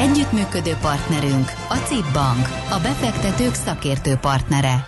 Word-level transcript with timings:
Együttműködő 0.00 0.72
partnerünk 0.80 1.52
a 1.68 1.74
CIP 1.74 2.12
Bank, 2.12 2.46
a 2.70 2.78
befektetők 2.82 3.54
szakértő 3.54 4.14
partnere. 4.14 4.86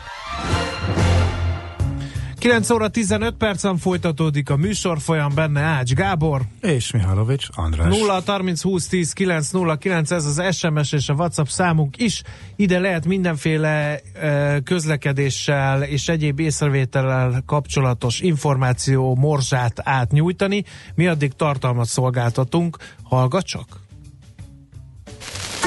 9 2.38 2.70
óra 2.70 2.88
15 2.88 3.34
percen 3.34 3.77
folytatódik 3.77 4.51
a 4.51 4.56
műsor 4.56 5.01
folyam 5.01 5.34
benne 5.34 5.60
Ács 5.60 5.92
Gábor. 5.92 6.40
És 6.60 6.92
Mihálovics 6.92 7.46
András. 7.54 7.98
0 7.98 8.23
30 8.27 8.62
20 8.62 8.87
10 8.87 9.12
9 9.12 9.51
0 9.51 9.77
9 9.77 10.10
ez 10.10 10.24
az 10.24 10.56
SMS 10.56 10.92
és 10.92 11.09
a 11.09 11.15
WhatsApp 11.15 11.46
számunk 11.46 11.96
is. 11.96 12.23
Ide 12.56 12.79
lehet 12.79 13.06
mindenféle 13.06 14.01
közlekedéssel 14.65 15.82
és 15.82 16.09
egyéb 16.09 16.40
észrevétellel 16.40 17.42
kapcsolatos 17.46 18.20
információ 18.20 19.15
morzsát 19.15 19.80
átnyújtani. 19.84 20.65
Mi 20.95 21.06
addig 21.06 21.32
tartalmat 21.32 21.87
szolgáltatunk. 21.87 22.76
Hallgat 23.02 23.45
csak! 23.45 23.81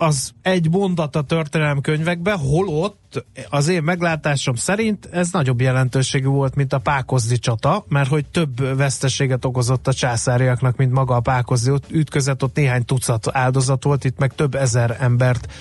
az 0.00 0.32
egy 0.42 0.70
mondat 0.70 1.16
a 1.16 1.22
történelem 1.22 1.80
könyvekben, 1.80 2.38
holott 2.38 3.24
az 3.48 3.68
én 3.68 3.82
meglátásom 3.82 4.54
szerint 4.54 5.08
ez 5.12 5.30
nagyobb 5.32 5.60
jelentőségű 5.60 6.26
volt, 6.26 6.54
mint 6.54 6.72
a 6.72 6.78
Pákozdi 6.78 7.38
csata, 7.38 7.84
mert 7.88 8.08
hogy 8.08 8.26
több 8.26 8.76
veszteséget 8.76 9.44
okozott 9.44 9.86
a 9.86 9.92
császáriaknak, 9.92 10.76
mint 10.76 10.92
maga 10.92 11.14
a 11.14 11.20
Pákozdi 11.20 11.70
ütközet, 11.90 12.42
ott 12.42 12.56
néhány 12.56 12.84
tucat 12.84 13.26
áldozat 13.32 13.84
volt, 13.84 14.04
itt 14.04 14.18
meg 14.18 14.34
több 14.34 14.54
ezer 14.54 14.96
embert 15.00 15.52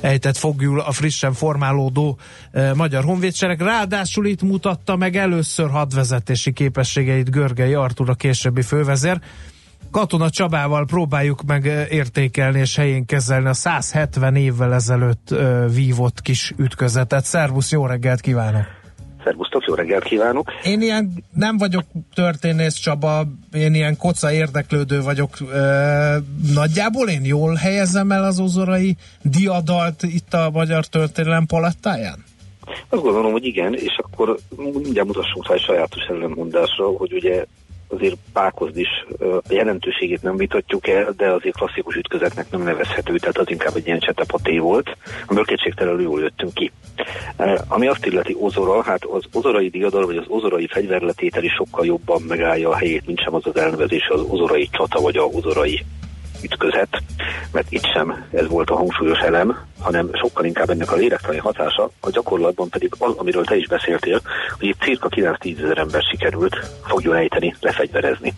ejtett 0.00 0.36
fogjul 0.36 0.80
a 0.80 0.92
frissen 0.92 1.32
formálódó 1.32 2.18
e, 2.52 2.74
magyar 2.74 3.04
honvédsereg. 3.04 3.60
Ráadásul 3.60 4.26
itt 4.26 4.42
mutatta 4.42 4.96
meg 4.96 5.16
először 5.16 5.70
hadvezetési 5.70 6.52
képességeit 6.52 7.30
Görgei 7.30 7.74
Artur, 7.74 8.10
a 8.10 8.14
későbbi 8.14 8.62
fővezér, 8.62 9.20
Katona 9.94 10.30
Csabával 10.30 10.84
próbáljuk 10.86 11.42
meg 11.46 11.64
értékelni 11.90 12.58
és 12.58 12.76
helyén 12.76 13.06
kezelni 13.06 13.48
a 13.48 13.52
170 13.52 14.36
évvel 14.36 14.74
ezelőtt 14.74 15.34
vívott 15.74 16.20
kis 16.20 16.52
ütközetet. 16.56 17.24
Szervusz, 17.24 17.70
jó 17.72 17.86
reggelt 17.86 18.20
kívánok! 18.20 18.62
Szervusztok, 19.24 19.64
jó 19.66 19.74
reggelt 19.74 20.04
kívánok! 20.04 20.50
Én 20.64 20.80
ilyen 20.80 21.24
nem 21.34 21.56
vagyok 21.56 21.84
történész 22.14 22.74
Csaba, 22.74 23.24
én 23.52 23.74
ilyen 23.74 23.96
koca 23.96 24.32
érdeklődő 24.32 25.02
vagyok. 25.02 25.30
Nagyjából 26.54 27.08
én 27.08 27.24
jól 27.24 27.54
helyezem 27.54 28.10
el 28.10 28.24
az 28.24 28.40
ozorai 28.40 28.96
diadalt 29.22 30.02
itt 30.02 30.34
a 30.34 30.50
magyar 30.52 30.86
történelem 30.86 31.46
palettáján? 31.46 32.24
Azt 32.88 33.02
gondolom, 33.02 33.32
hogy 33.32 33.44
igen, 33.44 33.74
és 33.74 33.98
akkor 34.02 34.38
mindjárt 34.56 35.06
mutassunk 35.06 35.48
rá 35.48 35.54
egy 35.54 35.60
sajátos 35.60 36.02
ellenmondásra, 36.02 36.86
hogy 36.86 37.12
ugye 37.12 37.44
azért 37.88 38.16
Pákozd 38.32 38.76
is 38.76 38.88
a 39.18 39.40
jelentőségét 39.48 40.22
nem 40.22 40.36
vitatjuk 40.36 40.88
el, 40.88 41.14
de 41.16 41.30
azért 41.30 41.56
klasszikus 41.56 41.94
ütközetnek 41.94 42.50
nem 42.50 42.62
nevezhető, 42.62 43.16
tehát 43.16 43.38
az 43.38 43.50
inkább 43.50 43.76
egy 43.76 43.86
ilyen 43.86 43.98
csetepaté 43.98 44.58
volt, 44.58 44.96
amiből 45.26 45.44
kétségtelenül 45.44 46.02
jól 46.02 46.20
jöttünk 46.20 46.54
ki. 46.54 46.72
Ami 47.68 47.86
azt 47.86 48.06
illeti 48.06 48.36
Ozora, 48.38 48.82
hát 48.82 49.04
az 49.04 49.24
ozorai 49.32 49.68
diadal, 49.68 50.06
vagy 50.06 50.16
az 50.16 50.24
ozorai 50.28 50.66
fegyverletétel 50.66 51.44
is 51.44 51.52
sokkal 51.52 51.86
jobban 51.86 52.22
megállja 52.22 52.68
a 52.68 52.76
helyét, 52.76 53.06
mint 53.06 53.20
sem 53.20 53.34
az 53.34 53.46
az 53.46 53.56
elnevezés, 53.56 54.08
az 54.08 54.20
ozorai 54.28 54.68
csata, 54.72 55.00
vagy 55.00 55.16
a 55.16 55.22
ozorai 55.22 55.84
ütközet, 56.44 57.02
mert 57.52 57.72
itt 57.72 57.86
sem 57.94 58.24
ez 58.32 58.48
volt 58.48 58.70
a 58.70 58.76
hangsúlyos 58.76 59.18
elem, 59.18 59.58
hanem 59.80 60.10
sokkal 60.12 60.44
inkább 60.44 60.70
ennek 60.70 60.92
a 60.92 60.96
lélektani 60.96 61.38
hatása, 61.38 61.90
a 62.00 62.10
gyakorlatban 62.10 62.68
pedig 62.68 62.92
az, 62.98 63.14
amiről 63.16 63.44
te 63.44 63.56
is 63.56 63.66
beszéltél, 63.66 64.20
hogy 64.58 64.68
itt 64.68 64.80
cirka 64.80 65.08
9-10 65.08 65.62
ezer 65.62 65.78
ember 65.78 66.02
sikerült 66.02 66.56
fogjon 66.86 67.16
ejteni, 67.16 67.54
lefegyverezni 67.60 68.34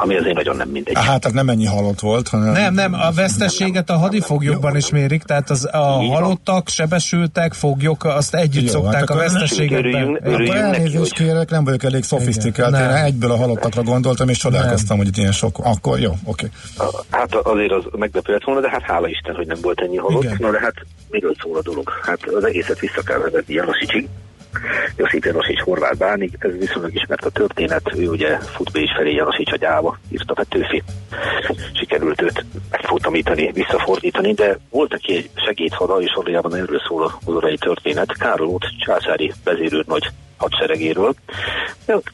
ami 0.00 0.16
azért 0.16 0.34
nagyon 0.34 0.56
nem 0.56 0.68
mindegy. 0.68 0.94
Hát, 0.94 1.24
hát 1.24 1.32
nem 1.32 1.48
ennyi 1.48 1.66
halott 1.66 2.00
volt, 2.00 2.28
hanem... 2.28 2.52
Nem, 2.52 2.74
nem, 2.74 2.94
a 2.94 3.10
veszteséget 3.14 3.90
a 3.90 3.96
hadifoglyokban 3.96 4.76
is 4.76 4.90
mérik, 4.90 5.22
tehát 5.22 5.50
az, 5.50 5.64
a 5.72 5.98
Így 6.02 6.12
halottak, 6.12 6.54
van. 6.54 6.62
sebesültek, 6.66 7.52
foglyok, 7.52 8.04
azt 8.04 8.34
együtt 8.34 8.64
Jó, 8.64 8.68
szokták 8.68 8.94
hát 8.94 9.10
a 9.10 9.16
veszteséget. 9.16 9.78
Örüljünk, 9.78 10.18
örüljünk 10.22 10.54
akkor 10.54 10.74
elnézést 10.74 11.12
kérek, 11.12 11.50
nem 11.50 11.64
vagyok 11.64 11.82
elég 11.82 12.02
szofisztikált, 12.02 12.74
én 12.74 12.80
egyből 12.80 13.30
a 13.30 13.36
halottakra 13.36 13.82
gondoltam, 13.82 14.28
és 14.28 14.38
csodálkoztam, 14.38 14.96
hogy 14.96 15.06
itt 15.06 15.16
ilyen 15.16 15.32
sok. 15.32 15.58
Akkor 15.58 15.98
jó, 15.98 16.10
oké. 16.24 16.50
Okay. 16.76 17.00
Hát 17.10 17.34
azért 17.34 17.72
az 17.72 17.84
meglepő 17.98 18.38
volna, 18.44 18.60
de 18.60 18.70
hát 18.70 18.82
hála 18.82 19.08
Isten, 19.08 19.34
hogy 19.34 19.46
nem 19.46 19.58
volt 19.62 19.80
ennyi 19.80 19.96
halott. 19.96 20.22
Igen. 20.22 20.36
Na 20.40 20.50
de 20.50 20.60
hát 20.60 20.74
miről 21.10 21.34
szól 21.42 21.56
a 21.56 21.62
dolog? 21.62 21.92
Hát 22.02 22.18
az 22.36 22.44
egészet 22.44 22.78
vissza 22.78 23.02
kell 23.02 23.18
vezetni 23.18 23.54
Janosicsig, 23.54 24.08
Josip 24.96 25.24
Janosics 25.24 25.60
horvát 25.60 25.96
bánik, 25.96 26.36
ez 26.38 26.58
viszonylag 26.58 26.94
ismert 26.94 27.24
a 27.24 27.30
történet, 27.30 27.92
ő 27.96 28.08
ugye 28.08 28.38
fut 28.38 28.72
Bécs 28.72 28.94
felé 28.94 29.12
Janosics 29.12 29.52
agyába, 29.52 29.98
írta 30.10 30.34
Petőfi. 30.34 30.82
Sikerült 31.72 32.22
őt 32.22 32.44
megfutamítani, 32.70 33.52
visszafordítani, 33.52 34.32
de 34.32 34.58
volt 34.70 34.94
aki 34.94 35.16
egy 35.16 35.30
segédhada, 35.34 36.00
és 36.00 36.12
valójában 36.14 36.54
erről 36.54 36.80
szól 36.88 37.04
az 37.04 37.34
orai 37.34 37.56
történet. 37.56 38.18
Károlt 38.18 38.64
császári 38.78 39.32
vezérőr 39.44 39.84
nagy 39.86 40.08
hadseregéről. 40.36 41.14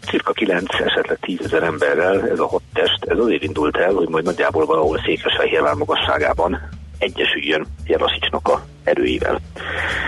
Cirka 0.07 0.33
9, 0.33 0.75
esetleg 0.75 1.19
10 1.21 1.41
ezer 1.45 1.63
emberrel 1.63 2.29
ez 2.29 2.39
a 2.39 2.47
hat 2.47 2.63
test, 2.73 3.05
ez 3.05 3.19
azért 3.19 3.43
indult 3.43 3.77
el, 3.77 3.93
hogy 3.93 4.09
majd 4.09 4.25
nagyjából 4.25 4.67
valahol 4.67 5.01
Székesfehérvár 5.05 5.75
magasságában 5.75 6.69
egyesüljön 6.99 7.67
Janasicsnak 7.87 8.49
a 8.49 8.65
erőivel. 8.85 9.41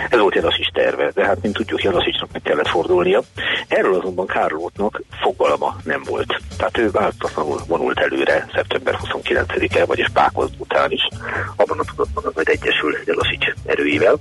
Ez 0.08 0.18
volt 0.18 0.34
Janasics 0.34 0.70
terve, 0.72 1.10
de 1.14 1.24
hát 1.24 1.42
mint 1.42 1.54
tudjuk, 1.54 1.82
Janasicsnak 1.82 2.32
meg 2.32 2.42
kellett 2.42 2.68
fordulnia. 2.68 3.22
Erről 3.68 3.94
azonban 3.94 4.26
Kárlótnak 4.26 5.02
fogalma 5.20 5.76
nem 5.84 6.02
volt. 6.04 6.40
Tehát 6.56 6.78
ő 6.78 6.90
változatlanul 6.90 7.60
vonult 7.66 7.98
előre 7.98 8.46
szeptember 8.54 8.98
29-e, 9.02 9.84
vagyis 9.84 10.08
Pákoz 10.12 10.50
után 10.58 10.90
is, 10.90 11.08
abban 11.56 11.78
a 11.78 11.84
tudatban, 11.84 12.32
hogy 12.34 12.48
egyesül 12.48 12.96
Janasics 13.04 13.46
erőivel. 13.64 14.16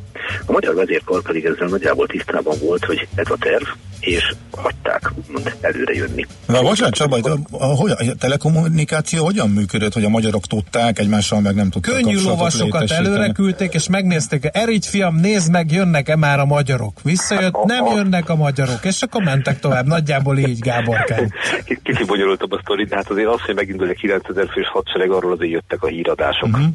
A 0.45 0.51
magyar 0.51 0.75
vezérkar 0.75 1.21
pedig 1.21 1.45
ezzel 1.45 1.67
nagyjából 1.67 2.07
tisztában 2.07 2.57
volt, 2.61 2.85
hogy 2.85 3.07
ez 3.15 3.29
a 3.29 3.37
terv, 3.39 3.67
és 3.99 4.33
hagyták 4.51 5.11
úgymond 5.15 5.55
előre 5.61 5.93
jönni. 5.93 6.25
Na, 6.45 6.61
bocsánat, 6.61 6.93
Csaba, 6.93 7.17
a, 7.17 7.37
a, 7.51 7.65
a, 7.65 7.89
a 7.89 8.15
telekommunikáció 8.19 9.23
hogyan 9.23 9.49
működött, 9.49 9.93
hogy 9.93 10.03
a 10.03 10.09
magyarok 10.09 10.47
tudták, 10.47 10.99
egymással 10.99 11.41
meg 11.41 11.55
nem 11.55 11.69
tudták 11.69 11.93
Könnyű 11.93 12.21
lovasokat 12.21 12.91
előre 12.91 13.31
küldték, 13.31 13.73
és 13.73 13.87
megnézték, 13.89 14.44
Erigy 14.51 14.85
fiam, 14.85 15.15
nézd 15.15 15.51
meg, 15.51 15.71
jönnek-e 15.71 16.15
már 16.15 16.39
a 16.39 16.45
magyarok. 16.45 16.93
Visszajött, 17.03 17.63
nem 17.63 17.85
jönnek 17.85 18.29
a 18.29 18.35
magyarok, 18.35 18.85
és 18.85 19.01
akkor 19.01 19.23
mentek 19.23 19.59
tovább. 19.59 19.85
Nagyjából 19.85 20.37
így, 20.37 20.59
Gáborkán. 20.59 21.33
Kicsi 21.83 22.03
bonyolultabb 22.05 22.51
a 22.51 22.59
sztori, 22.61 22.83
de 22.83 22.95
hát 22.95 23.09
azért 23.09 23.27
az, 23.27 23.41
hogy 23.41 23.55
megindul 23.55 23.89
egy 23.89 23.97
9000 23.97 24.47
fős 24.49 24.67
hadsereg, 24.67 25.11
arról 25.11 25.31
azért 25.31 25.51
jöttek 25.51 25.83
a 25.83 25.87
híradások. 25.87 26.49
Uh-huh. 26.49 26.65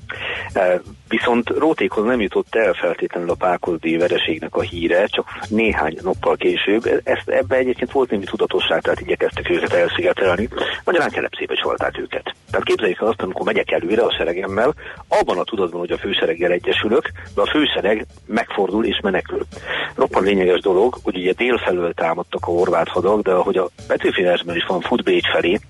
Viszont 1.08 1.48
Rótékhoz 1.48 2.04
nem 2.04 2.20
jutott 2.20 2.54
el 2.54 2.72
feltétlenül 2.72 3.30
a 3.30 3.34
Pákozdi 3.34 3.96
vereségnek 3.96 4.54
a 4.54 4.60
híre, 4.60 5.06
csak 5.06 5.38
néhány 5.48 5.98
nappal 6.02 6.36
később. 6.36 7.00
Ezt, 7.04 7.28
ebbe 7.28 7.56
egyébként 7.56 7.92
volt 7.92 8.10
némi 8.10 8.24
tudatosság, 8.24 8.82
tehát 8.82 9.00
igyekeztek 9.00 9.50
őket 9.50 9.72
elszigetelni. 9.72 10.48
Magyarán 10.84 11.10
kelepszébe 11.10 11.54
csalták 11.54 11.98
őket. 11.98 12.34
Tehát 12.50 12.66
képzeljék 12.66 13.00
el 13.00 13.06
azt, 13.06 13.22
amikor 13.22 13.46
megyek 13.46 13.70
előre 13.70 14.02
a 14.02 14.14
seregemmel, 14.16 14.74
abban 15.08 15.38
a 15.38 15.44
tudatban, 15.44 15.80
hogy 15.80 15.90
a 15.90 15.98
fősereggel 15.98 16.50
egyesülök, 16.50 17.10
de 17.34 17.40
a 17.40 17.50
fősereg 17.60 18.06
megfordul 18.26 18.84
és 18.84 19.00
menekül. 19.02 19.46
Roppan 19.94 20.22
lényeges 20.22 20.60
dolog, 20.60 20.98
hogy 21.02 21.16
ugye 21.16 21.32
délfelől 21.32 21.92
támadtak 21.92 22.46
a 22.46 22.50
horvát 22.50 22.88
hadak, 22.88 23.22
de 23.22 23.30
ahogy 23.30 23.56
a 23.56 23.70
Petőfi 23.86 24.22
is 24.54 24.64
van, 24.66 24.80
fut 24.80 25.02
Bécs 25.02 25.30
felé, 25.30 25.60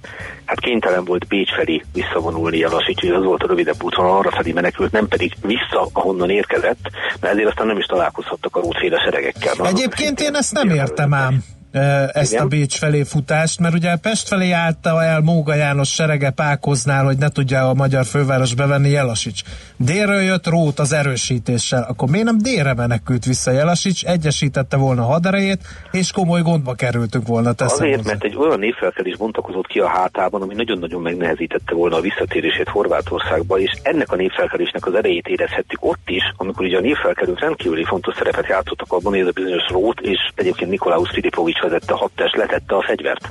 hát 0.44 0.60
kénytelen 0.60 1.04
volt 1.04 1.26
Bécs 1.26 1.54
felé 1.54 1.82
visszavonulni 1.92 2.58
Jelasics, 2.58 3.00
hogy 3.00 3.10
az 3.10 3.24
volt 3.24 3.42
a 3.42 3.46
rövidebb 3.46 3.82
útvonal, 3.82 4.18
arra 4.18 4.30
felé 4.30 4.52
menekült, 4.52 4.92
nem 4.92 5.08
pedig 5.08 5.32
vissza, 5.42 5.88
ahonnan 5.92 6.30
érkezett, 6.30 6.90
mert 7.20 7.34
ezért 7.34 7.48
aztán 7.48 7.66
nem 7.66 7.78
is 7.78 7.86
találkozhattak 7.86 8.56
a 8.56 8.60
rótféle 8.60 8.98
seregekkel. 9.04 9.66
Egyébként 9.66 10.20
én 10.20 10.34
ezt 10.34 10.52
nem 10.52 10.68
értem 10.68 11.14
ám. 11.14 11.44
Ezt 11.72 12.32
Igen. 12.32 12.44
a 12.44 12.46
Bécs 12.46 12.76
felé 12.78 13.02
futást, 13.02 13.60
mert 13.60 13.74
ugye 13.74 13.96
Pest 13.96 14.28
felé 14.28 14.50
állta 14.50 15.02
el 15.02 15.20
Móga 15.20 15.54
János 15.54 15.88
serege 15.94 16.30
Pákoznál, 16.30 17.04
hogy 17.04 17.18
ne 17.18 17.28
tudja 17.28 17.68
a 17.68 17.74
magyar 17.74 18.04
főváros 18.04 18.54
bevenni 18.54 18.88
Jelasics. 18.88 19.42
Délről 19.76 20.20
jött 20.20 20.46
Rót 20.46 20.78
az 20.78 20.92
erősítéssel, 20.92 21.86
akkor 21.88 22.08
miért 22.08 22.26
nem 22.26 22.38
délre 22.38 22.74
menekült 22.74 23.24
vissza 23.24 23.50
Jelasics, 23.50 24.04
egyesítette 24.04 24.76
volna 24.76 25.02
haderejét, 25.02 25.60
és 25.90 26.12
komoly 26.12 26.42
gondba 26.42 26.74
kerültünk 26.74 27.26
volna. 27.26 27.52
Azért, 27.56 27.96
hozzá. 27.96 28.10
mert 28.10 28.24
egy 28.24 28.36
olyan 28.36 28.58
névfelkelés 28.58 29.16
bontakozott 29.16 29.66
ki 29.66 29.78
a 29.78 29.88
hátában, 29.88 30.42
ami 30.42 30.54
nagyon-nagyon 30.54 31.02
megnehezítette 31.02 31.74
volna 31.74 31.96
a 31.96 32.00
visszatérését 32.00 32.68
Horvátországba, 32.68 33.58
és 33.58 33.70
ennek 33.82 34.12
a 34.12 34.16
névfelkelésnek 34.16 34.86
az 34.86 34.94
erejét 34.94 35.28
érezhettük 35.28 35.84
ott 35.84 36.06
is, 36.06 36.22
amikor 36.36 36.64
ugye 36.66 36.76
a 36.76 36.80
névfelkelők 36.80 37.40
rendkívüli 37.40 37.84
fontos 37.84 38.14
szerepet 38.14 38.46
játszottak 38.48 38.92
abban, 38.92 39.12
hogy 39.12 39.20
ez 39.20 39.26
a 39.26 39.32
bizonyos 39.34 39.68
Rót 39.68 40.00
és 40.00 40.18
egyébként 40.34 40.70
Nikolaus 40.70 41.10
Filipovics 41.10 41.59
vezette 41.60 41.94
hadtest 41.94 42.36
letette 42.36 42.76
a 42.76 42.82
fegyvert. 42.82 43.28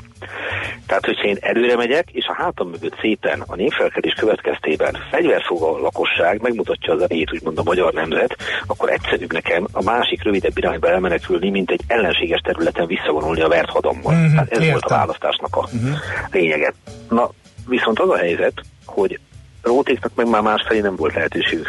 Tehát, 0.88 1.06
hogyha 1.06 1.28
én 1.28 1.38
előre 1.40 1.76
megyek, 1.76 2.10
és 2.12 2.26
a 2.26 2.34
hátam 2.34 2.70
mögött 2.70 3.00
szépen 3.02 3.44
a 3.48 3.56
népfelkedés 3.56 4.14
következtében 4.14 4.98
fegyverfog 5.12 5.62
a 5.62 5.80
lakosság, 5.80 6.42
megmutatja 6.42 6.94
az 6.94 7.02
erejét, 7.02 7.34
úgymond 7.34 7.58
a 7.58 7.64
magyar 7.64 7.94
nemzet, 7.94 8.36
akkor 8.68 8.90
egyszerűbb 8.90 9.34
nekem 9.34 9.68
a 9.72 9.84
másik 9.84 10.24
rövidebb 10.24 10.58
irányba 10.58 10.90
elmenekülni, 10.90 11.50
mint 11.50 11.72
egy 11.72 11.82
ellenséges 11.88 12.40
területen 12.44 12.88
visszavonulni 12.88 13.42
a 13.42 13.48
vert 13.48 13.70
hadammal. 13.70 14.14
Mm-hmm, 14.14 14.36
hát 14.36 14.52
ez 14.52 14.58
értem. 14.58 14.72
volt 14.72 14.84
a 14.84 14.96
választásnak 14.96 15.56
a 15.56 15.68
mm-hmm. 15.76 15.94
lényege. 16.32 16.74
Na, 17.10 17.30
viszont 17.68 18.00
az 18.00 18.10
a 18.10 18.18
helyzet, 18.18 18.54
hogy 18.86 19.20
Rótéknak 19.62 20.12
meg 20.16 20.30
már 20.30 20.42
másfelé 20.42 20.80
nem 20.80 20.96
volt 20.96 21.14
lehetőség 21.14 21.68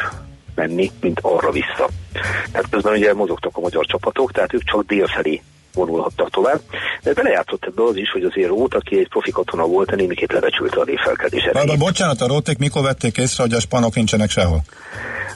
menni, 0.54 0.90
mint 1.00 1.18
arra 1.22 1.50
vissza. 1.50 1.88
Tehát 2.52 2.68
közben 2.70 2.92
ugye 2.92 3.14
mozogtak 3.14 3.56
a 3.56 3.60
magyar 3.60 3.86
csapatok, 3.86 4.32
tehát 4.32 4.52
ők 4.52 4.62
csak 4.62 4.86
délfelé 4.86 5.42
vonulhattak 5.74 6.30
tovább. 6.30 6.60
De 7.02 7.12
belejátszott 7.12 7.64
ebbe 7.64 7.82
az 7.82 7.96
is, 7.96 8.10
hogy 8.10 8.24
azért 8.24 8.48
Rót, 8.48 8.74
aki 8.74 8.98
egy 8.98 9.08
profi 9.08 9.30
katona 9.30 9.66
volt, 9.66 9.96
némiként 9.96 10.32
lebecsülte 10.32 10.80
a 10.80 10.84
névfelkelés 10.84 11.48
De 11.52 11.76
bocsánat, 11.76 12.20
a 12.20 12.26
Róték 12.26 12.58
mikor 12.58 12.82
vették 12.82 13.16
észre, 13.18 13.42
hogy 13.42 13.52
a 13.52 13.60
spanok 13.60 13.94
nincsenek 13.94 14.30
sehol? 14.30 14.62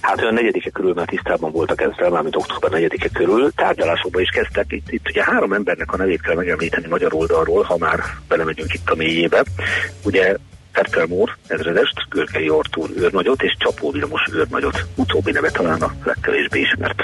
Hát 0.00 0.20
olyan 0.20 0.34
negyedike 0.34 0.70
körül 0.70 0.94
már 0.94 1.06
tisztában 1.06 1.52
voltak 1.52 1.80
ezzel, 1.80 2.10
mármint 2.10 2.36
október 2.36 2.70
negyedike 2.70 3.08
körül. 3.08 3.52
Tárgyalásokba 3.52 4.20
is 4.20 4.28
kezdtek. 4.28 4.64
Itt, 4.68 4.90
itt 4.90 5.08
ugye 5.08 5.24
három 5.24 5.52
embernek 5.52 5.92
a 5.92 5.96
nevét 5.96 6.20
kell 6.20 6.34
megemlíteni 6.34 6.86
magyar 6.88 7.14
oldalról, 7.14 7.62
ha 7.62 7.76
már 7.78 8.00
belemegyünk 8.28 8.74
itt 8.74 8.90
a 8.90 8.94
mélyébe. 8.94 9.44
Ugye 10.04 10.36
Ferkel 10.72 11.06
Mór, 11.06 11.36
ezredest, 11.46 11.94
Görgei 12.08 12.48
Artúr 12.48 12.90
őrnagyot 12.96 13.42
és 13.42 13.56
Csapó 13.58 13.90
Vilmos 13.90 14.22
őrnagyot. 14.32 14.86
Utóbbi 14.94 15.30
neve 15.30 15.50
talán 15.50 15.82
a 15.82 15.94
legkevésbé 16.04 16.60
ismert. 16.60 17.02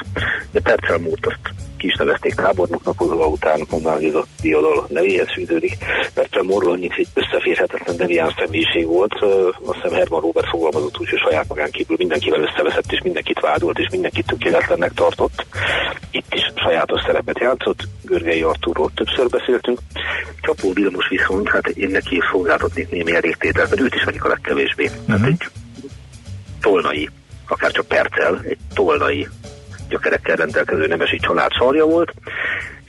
De 0.50 0.60
Percel 0.60 0.98
Mórt 0.98 1.26
azt 1.26 1.69
ki 1.80 1.86
is 1.86 1.96
nevezték 1.96 2.34
tábornoknak, 2.34 2.96
Kozova 2.96 3.26
után 3.26 3.66
mondanám, 3.70 3.98
hogy 3.98 4.08
ez 4.08 4.14
a 4.14 4.26
diadal 4.42 4.86
nevéhez 4.88 5.32
fűződik. 5.32 5.76
Mór 6.42 6.68
annyit 6.68 6.94
egy 6.96 7.08
összeférhetetlen 7.14 7.96
devián 7.96 8.34
személyiség 8.38 8.86
volt. 8.86 9.14
Azt 9.64 9.80
hiszem 9.82 9.98
Herman 9.98 10.20
Robert 10.20 10.48
fogalmazott 10.48 10.98
úgy, 10.98 11.08
hogy 11.08 11.18
saját 11.18 11.48
magán 11.48 11.70
kívül 11.70 11.96
mindenkivel 11.98 12.40
összeveszett, 12.40 12.92
és 12.92 13.00
mindenkit 13.02 13.40
vádolt, 13.40 13.78
és 13.78 13.86
mindenkit 13.90 14.26
tökéletlennek 14.26 14.92
tartott. 14.92 15.46
Itt 16.10 16.34
is 16.34 16.52
sajátos 16.54 17.02
szerepet 17.06 17.38
játszott. 17.38 17.80
Görgei 18.02 18.42
Artúrról 18.42 18.90
többször 18.94 19.28
beszéltünk. 19.28 19.78
Csapó 20.40 20.72
Vilmos 20.72 21.08
viszont, 21.08 21.48
hát 21.48 21.68
én 21.68 21.90
neki 21.90 22.20
szolgáltatnék 22.32 22.90
némi 22.90 23.14
elégtételt, 23.14 23.70
mert 23.70 23.82
őt 23.82 23.94
is 23.94 24.04
vagyok 24.04 24.24
a 24.24 24.28
legkevésbé. 24.28 24.84
Uh-huh. 24.84 25.20
Hát 25.20 25.28
egy 25.28 25.42
tolnai, 26.60 27.08
akár 27.48 27.70
csak 27.70 27.86
percel, 27.86 28.40
egy 28.48 28.58
tolnai 28.74 29.28
gyökerekkel 29.90 30.36
rendelkező 30.36 30.86
nemesi 30.86 31.16
család 31.16 31.52
sarja 31.52 31.84
volt, 31.84 32.12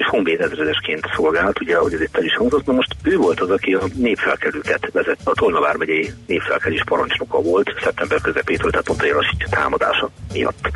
és 0.02 0.08
honvéd 0.08 0.42
ezredesként 0.42 1.06
szolgált, 1.16 1.62
ugye, 1.62 1.76
ahogy 1.76 1.94
ez 1.94 2.02
itt 2.02 2.18
el 2.18 2.24
is 2.24 2.36
hangzott, 2.36 2.66
na 2.66 2.74
most 2.74 2.96
ő 3.04 3.18
volt 3.18 3.40
az, 3.40 3.50
aki 3.50 3.74
a 3.74 3.84
népfelkelőket 3.96 4.92
vezette, 4.92 5.22
a 5.24 5.34
Tolna 5.34 5.74
megyei 5.78 6.12
népfelkelés 6.28 6.84
parancsnoka 6.86 7.42
volt 7.42 7.74
szeptember 7.84 8.22
közepétől, 8.22 8.72
tehát 8.72 8.86
pont 8.86 9.02
a 9.02 9.06
Jelasics 9.06 9.46
támadása 9.50 10.10
miatt. 10.34 10.70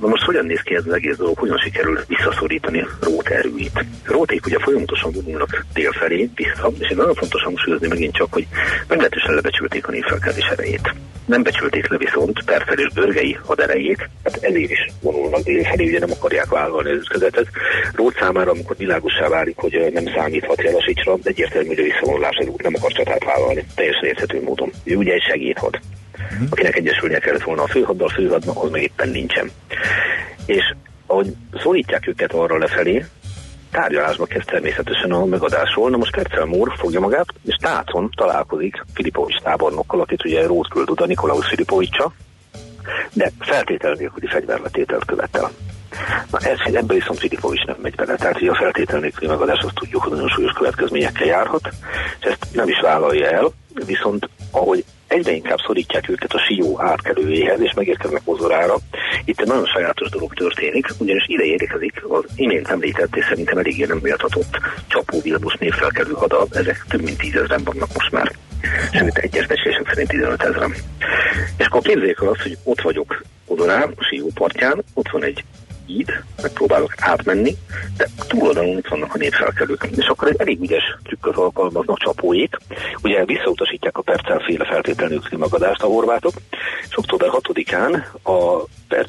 Na 0.00 0.08
most 0.08 0.22
hogyan 0.22 0.46
néz 0.46 0.60
ki 0.60 0.74
ez 0.74 0.86
az 0.86 0.92
egész 0.92 1.16
dolog, 1.16 1.38
hogyan 1.38 1.58
sikerül 1.58 1.98
visszaszorítani 2.06 2.86
Rót 3.00 3.28
erőit? 3.28 3.84
Róték 4.04 4.46
ugye 4.46 4.58
folyamatosan 4.58 5.12
vonulnak 5.12 5.64
délfelé 5.72 6.30
vissza, 6.34 6.70
és 6.78 6.90
én 6.90 6.96
nagyon 6.96 7.14
fontos 7.14 7.42
hangsúlyozni 7.42 7.88
megint 7.88 8.14
csak, 8.14 8.32
hogy 8.32 8.46
meglehetősen 8.88 9.34
lebecsülték 9.34 9.86
a 9.86 9.90
népfelkelés 9.90 10.46
erejét. 10.46 10.94
Nem 11.30 11.42
becsülték 11.42 11.88
le 11.88 11.96
viszont 11.96 12.44
Perfer 12.44 12.78
és 12.78 12.92
Börgei 12.94 13.38
haderejét, 13.44 14.08
hát 14.24 14.36
ezért 14.40 14.70
is 14.70 14.86
vonulnak 15.00 15.42
délfelé, 15.42 15.88
ugye 15.88 15.98
nem 15.98 16.10
akarják 16.10 16.48
vállalni 16.48 16.90
az 16.90 16.96
ütközetet. 16.96 17.46
Rót 17.94 18.16
számára, 18.18 18.39
amikor 18.48 18.76
világosá 18.76 19.28
válik, 19.28 19.56
hogy 19.56 19.90
nem 19.92 20.04
számíthat 20.14 20.62
Jelasicsra, 20.62 21.16
egyértelmű, 21.22 21.68
hogy 21.68 21.78
a 21.78 21.82
visszavonulás 21.82 22.36
az 22.36 22.46
út 22.46 22.62
nem 22.62 22.74
akar 22.76 22.92
csatát 22.92 23.24
vállalni, 23.24 23.64
teljesen 23.74 24.04
érthető 24.04 24.42
módon. 24.42 24.70
Ő 24.84 24.96
ugye 24.96 25.12
egy 25.12 25.26
segédhad 25.28 25.80
uh-huh. 26.30 26.48
akinek 26.50 26.76
egyesülnie 26.76 27.18
kellett 27.18 27.42
volna 27.42 27.62
a 27.62 27.66
főhaddal, 27.66 28.06
a 28.06 28.10
főhadnak, 28.10 28.62
az 28.62 28.70
meg 28.70 28.82
éppen 28.82 29.08
nincsen. 29.08 29.50
És 30.46 30.74
ahogy 31.06 31.34
szólítják 31.62 32.06
őket 32.06 32.32
arra 32.32 32.58
lefelé, 32.58 33.04
tárgyalásba 33.70 34.26
kezd 34.26 34.46
természetesen 34.46 35.10
a 35.10 35.24
megadásról. 35.24 35.90
Na 35.90 35.96
most 35.96 36.14
Percel 36.14 36.44
Mór 36.44 36.72
fogja 36.76 37.00
magát, 37.00 37.26
és 37.46 37.56
Tácon 37.60 38.10
találkozik 38.16 38.84
Filipovics 38.94 39.38
tábornokkal, 39.38 40.00
akit 40.00 40.24
ugye 40.24 40.46
Rót 40.46 40.68
küld 40.68 40.90
oda 40.90 41.06
Nikolaus 41.06 41.48
Filipovicsa, 41.48 42.12
de 43.12 43.30
feltétel 43.38 43.92
nélküli 43.92 44.26
fegyverletételt 44.26 45.04
követel. 45.04 45.50
Na 46.30 46.38
ez, 46.38 46.74
ebből 46.74 46.98
viszont 46.98 47.18
Filipovics 47.18 47.64
nem 47.64 47.76
megy 47.82 47.94
bele, 47.94 48.16
tehát 48.16 48.38
hogy 48.38 48.48
a 48.48 48.54
feltétel 48.54 49.00
nélküli 49.00 49.26
megadás 49.26 49.62
azt 49.64 49.74
tudjuk, 49.74 50.02
hogy 50.02 50.12
nagyon 50.12 50.28
súlyos 50.28 50.52
következményekkel 50.52 51.26
járhat, 51.26 51.68
és 52.20 52.26
ezt 52.26 52.46
nem 52.52 52.68
is 52.68 52.80
vállalja 52.80 53.30
el, 53.30 53.50
viszont 53.86 54.28
ahogy 54.50 54.84
egyre 55.06 55.32
inkább 55.32 55.58
szorítják 55.66 56.08
őket 56.08 56.32
a 56.32 56.38
Sió 56.38 56.80
átkelőjéhez, 56.80 57.60
és 57.60 57.72
megérkeznek 57.74 58.20
Ozorára. 58.24 58.76
Itt 59.24 59.40
egy 59.40 59.46
nagyon 59.46 59.66
sajátos 59.66 60.08
dolog 60.08 60.34
történik, 60.34 60.86
ugyanis 60.98 61.24
ide 61.26 61.44
érkezik 61.44 62.02
az 62.08 62.24
imént 62.36 62.68
említett, 62.68 63.16
és 63.16 63.24
szerintem 63.28 63.58
eléggé 63.58 63.84
nem 63.84 63.98
méltatott 64.02 64.58
csapó 64.86 65.20
Vilbus 65.20 65.54
névfelkelő 65.54 66.12
hada, 66.12 66.46
ezek 66.50 66.84
több 66.88 67.02
mint 67.02 67.18
tízezren 67.18 67.64
vannak 67.64 67.92
most 67.94 68.10
már. 68.10 68.32
Sőt, 68.92 69.18
egyes 69.18 69.46
becslések 69.46 69.88
szerint 69.88 70.08
15 70.08 70.42
ezeren. 70.42 70.74
És 71.58 71.66
akkor 71.66 71.82
képzeljék 71.82 72.18
el 72.20 72.28
azt, 72.28 72.42
hogy 72.42 72.58
ott 72.64 72.80
vagyok 72.80 73.22
Odorán, 73.46 73.92
a 73.96 74.04
Sió 74.04 74.26
partján, 74.34 74.84
ott 74.94 75.08
van 75.10 75.24
egy 75.24 75.44
híd, 75.90 76.22
megpróbálok 76.42 76.94
átmenni, 76.96 77.56
de 77.96 78.08
túloldalon 78.28 78.76
itt 78.76 78.88
vannak 78.88 79.14
a 79.14 79.18
népfelkelők. 79.18 79.88
És 79.96 80.06
akkor 80.06 80.28
egy 80.28 80.40
elég 80.40 80.60
ügyes 80.60 80.96
trükköt 81.02 81.36
alkalmaznak 81.36 81.98
csapóik. 81.98 82.56
Ugye 83.02 83.24
visszautasítják 83.24 83.98
a 83.98 84.02
percelféle 84.02 84.64
feltételnő 84.64 85.20
magadást 85.36 85.82
a 85.82 85.86
horvátok, 85.86 86.32
és 86.88 86.98
október 86.98 87.28
6-án 87.32 88.02
a, 88.22 88.32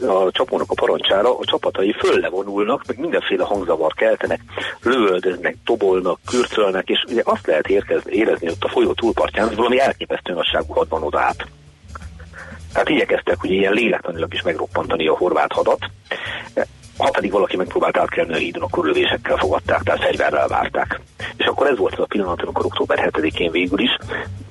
a 0.08 0.32
csapónak 0.32 0.72
a 0.72 0.74
parancsára 0.74 1.38
a 1.38 1.46
csapatai 1.46 1.94
föllevonulnak, 1.94 2.84
meg 2.88 3.00
mindenféle 3.00 3.44
hangzavar 3.44 3.94
keltenek, 3.94 4.42
lövöldöznek, 4.84 5.56
tobolnak, 5.66 6.20
kürcölnek, 6.26 6.90
és 6.90 7.04
ugye 7.08 7.22
azt 7.26 7.48
lehet 7.48 7.68
érkezni, 7.68 8.14
érezni 8.14 8.50
ott 8.50 8.64
a 8.64 8.70
folyó 8.70 8.94
túlpartján, 8.94 9.48
hogy 9.48 9.56
valami 9.56 9.80
elképesztő 9.80 10.34
nagyságú 10.34 10.74
had 10.74 10.90
van 10.90 11.04
oda 11.04 11.20
át. 11.20 11.46
Tehát 12.74 12.90
igyekeztek 12.90 13.40
hogy 13.40 13.52
ilyen 13.52 13.74
lélektanilag 13.74 14.34
is 14.34 14.42
megroppantani 14.42 15.08
a 15.08 15.18
horvát 15.18 15.52
hadat. 15.52 15.80
Ha 16.98 17.10
pedig 17.10 17.32
valaki 17.32 17.58
megpróbált 17.58 17.98
átkelni 17.98 18.34
a 18.34 18.38
hídon, 18.38 18.64
akkor 18.64 18.86
lövésekkel 18.86 19.38
fogadták, 19.38 19.82
tehát 19.82 20.04
fegyverrel 20.04 20.48
várták. 20.48 21.00
És 21.38 21.46
akkor 21.46 21.68
ez 21.68 21.78
volt 21.78 21.94
az 21.94 22.00
a 22.00 22.06
pillanat, 22.06 22.42
amikor 22.42 22.66
október 22.66 23.12
7-én 23.12 23.52
végül 23.52 23.80
is 23.80 23.98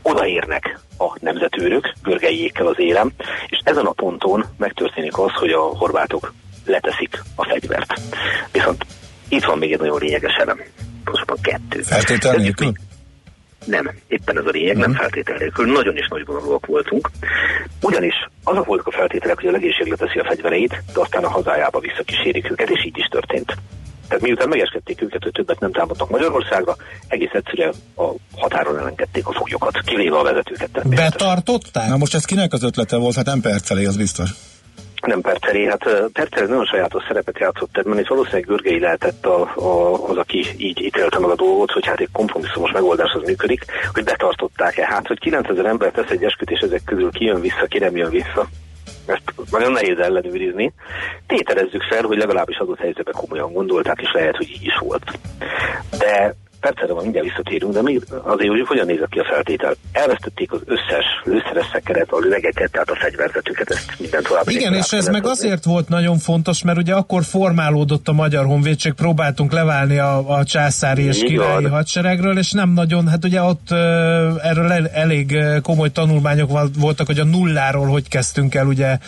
odaérnek 0.02 0.78
a 0.98 1.16
nemzetőrök, 1.20 1.92
görgeiékkel 2.02 2.66
az 2.66 2.78
élem, 2.78 3.12
és 3.46 3.58
ezen 3.64 3.86
a 3.86 3.92
ponton 3.92 4.44
megtörténik 4.56 5.18
az, 5.18 5.32
hogy 5.32 5.50
a 5.50 5.60
horvátok 5.60 6.32
leteszik 6.64 7.22
a 7.34 7.44
fegyvert. 7.44 8.00
Viszont 8.52 8.86
itt 9.28 9.44
van 9.44 9.58
még 9.58 9.72
egy 9.72 9.78
nagyon 9.78 9.98
lényeges 9.98 10.34
elem. 10.34 10.60
Pontosabban 11.04 11.38
kettő. 11.42 11.82
Feltétel 11.82 12.36
nélkül? 12.36 12.72
Nem, 13.66 13.90
éppen 14.08 14.38
ez 14.38 14.46
a 14.46 14.50
lényeg, 14.50 14.76
nem, 14.76 14.90
nem 14.90 15.00
feltétel 15.00 15.36
nélkül. 15.36 15.72
Nagyon 15.72 15.96
is 15.96 16.08
nagy 16.08 16.26
vonalúak 16.26 16.66
voltunk. 16.66 17.10
Ugyanis 17.82 18.14
azok 18.44 18.66
voltak 18.66 18.86
a 18.86 18.90
feltételek, 18.90 19.36
hogy 19.36 19.48
a 19.48 19.50
legénység 19.50 19.86
leteszi 19.86 20.18
a 20.18 20.24
fegyvereit, 20.24 20.82
de 20.92 21.00
aztán 21.00 21.24
a 21.24 21.28
hazájába 21.28 21.80
visszakísérik 21.80 22.50
őket, 22.50 22.70
és 22.70 22.84
így 22.84 22.98
is 22.98 23.06
történt. 23.06 23.56
Tehát 24.08 24.24
miután 24.24 24.48
megeskedték 24.48 25.02
őket, 25.02 25.22
hogy 25.22 25.32
többet 25.32 25.60
nem 25.60 25.72
támadtak 25.72 26.10
Magyarországra, 26.10 26.76
egész 27.08 27.32
egyszerűen 27.32 27.72
a 27.96 28.04
határon 28.36 28.78
elengedték 28.78 29.26
a 29.26 29.32
foglyokat, 29.32 29.80
kivéve 29.84 30.18
a 30.18 30.22
vezetőket. 30.22 30.88
Betartották? 30.88 31.88
Na 31.88 31.96
most 31.96 32.14
ez 32.14 32.24
kinek 32.24 32.52
az 32.52 32.62
ötlete 32.62 32.96
volt? 32.96 33.14
Hát 33.14 33.26
nem 33.26 33.40
percelé, 33.40 33.84
az 33.84 33.96
biztos 33.96 34.30
nem 35.06 35.20
Perceri, 35.20 35.66
hát 35.66 36.10
Perceri 36.12 36.46
nagyon 36.46 36.64
sajátos 36.64 37.04
szerepet 37.06 37.38
játszott 37.38 37.76
ebben, 37.76 37.98
és 37.98 38.08
valószínűleg 38.08 38.46
Görgei 38.46 38.78
lehetett 38.78 39.26
a, 39.26 39.40
a, 39.56 39.92
az, 40.08 40.16
aki 40.16 40.46
így 40.56 40.80
ítélte 40.80 41.18
meg 41.18 41.30
a 41.30 41.34
dolgot, 41.34 41.70
hogy 41.70 41.86
hát 41.86 42.00
egy 42.00 42.08
kompromisszumos 42.12 42.72
megoldás 42.72 43.12
az 43.12 43.22
működik, 43.22 43.64
hogy 43.92 44.04
betartották-e. 44.04 44.86
Hát, 44.86 45.06
hogy 45.06 45.18
9000 45.18 45.66
ember 45.66 45.90
tesz 45.90 46.10
egy 46.10 46.24
esküt, 46.24 46.50
ezek 46.62 46.82
közül 46.84 47.10
ki 47.10 47.24
jön 47.24 47.40
vissza, 47.40 47.66
ki 47.68 47.78
nem 47.78 47.96
jön 47.96 48.10
vissza. 48.10 48.48
ezt 49.06 49.50
nagyon 49.50 49.72
nehéz 49.72 49.98
ellenőrizni. 49.98 50.72
Tételezzük 51.26 51.82
fel, 51.82 52.02
hogy 52.02 52.18
legalábbis 52.18 52.56
adott 52.56 52.78
helyzetben 52.78 53.14
komolyan 53.14 53.52
gondolták, 53.52 54.00
és 54.00 54.12
lehet, 54.12 54.36
hogy 54.36 54.48
így 54.48 54.64
is 54.64 54.78
volt. 54.78 55.04
De 55.98 56.34
percre 56.60 56.92
van, 56.92 57.02
mindjárt 57.02 57.26
visszatérünk, 57.26 57.72
de 57.72 57.82
még 57.82 58.02
azért, 58.22 58.48
hogy 58.48 58.66
hogyan 58.66 58.86
nézett 58.86 59.08
ki 59.08 59.18
a 59.18 59.24
feltétel. 59.24 59.74
Elvesztették 59.92 60.52
az 60.52 60.60
összes 60.64 61.04
lőszeres 61.24 61.66
szekeret, 61.72 62.10
a 62.10 62.18
lövegeket, 62.18 62.70
tehát 62.70 62.90
a 62.90 62.96
fegyverzetüket, 62.96 63.70
ezt 63.70 63.94
minden 63.98 64.22
tovább. 64.22 64.48
Igen, 64.48 64.74
és 64.74 64.92
ez 64.92 65.08
meg 65.08 65.26
azért 65.26 65.64
volt 65.64 65.88
nagyon 65.88 66.18
fontos, 66.18 66.62
mert 66.62 66.78
ugye 66.78 66.94
akkor 66.94 67.24
formálódott 67.24 68.08
a 68.08 68.12
Magyar 68.12 68.44
Honvédség, 68.44 68.92
próbáltunk 68.92 69.52
leválni 69.52 69.98
a, 69.98 70.36
a 70.38 70.44
császári 70.44 71.04
és 71.04 71.18
királyi 71.18 71.64
hadseregről, 71.64 72.38
és 72.38 72.52
nem 72.52 72.70
nagyon, 72.70 73.08
hát 73.08 73.24
ugye 73.24 73.42
ott 73.42 73.70
erről 74.42 74.72
elég 74.92 75.38
komoly 75.62 75.90
tanulmányok 75.90 76.50
voltak, 76.78 77.06
hogy 77.06 77.18
a 77.18 77.24
nulláról 77.24 77.86
hogy 77.86 78.08
kezdtünk 78.08 78.54
el 78.54 78.66
ugye 78.66 78.98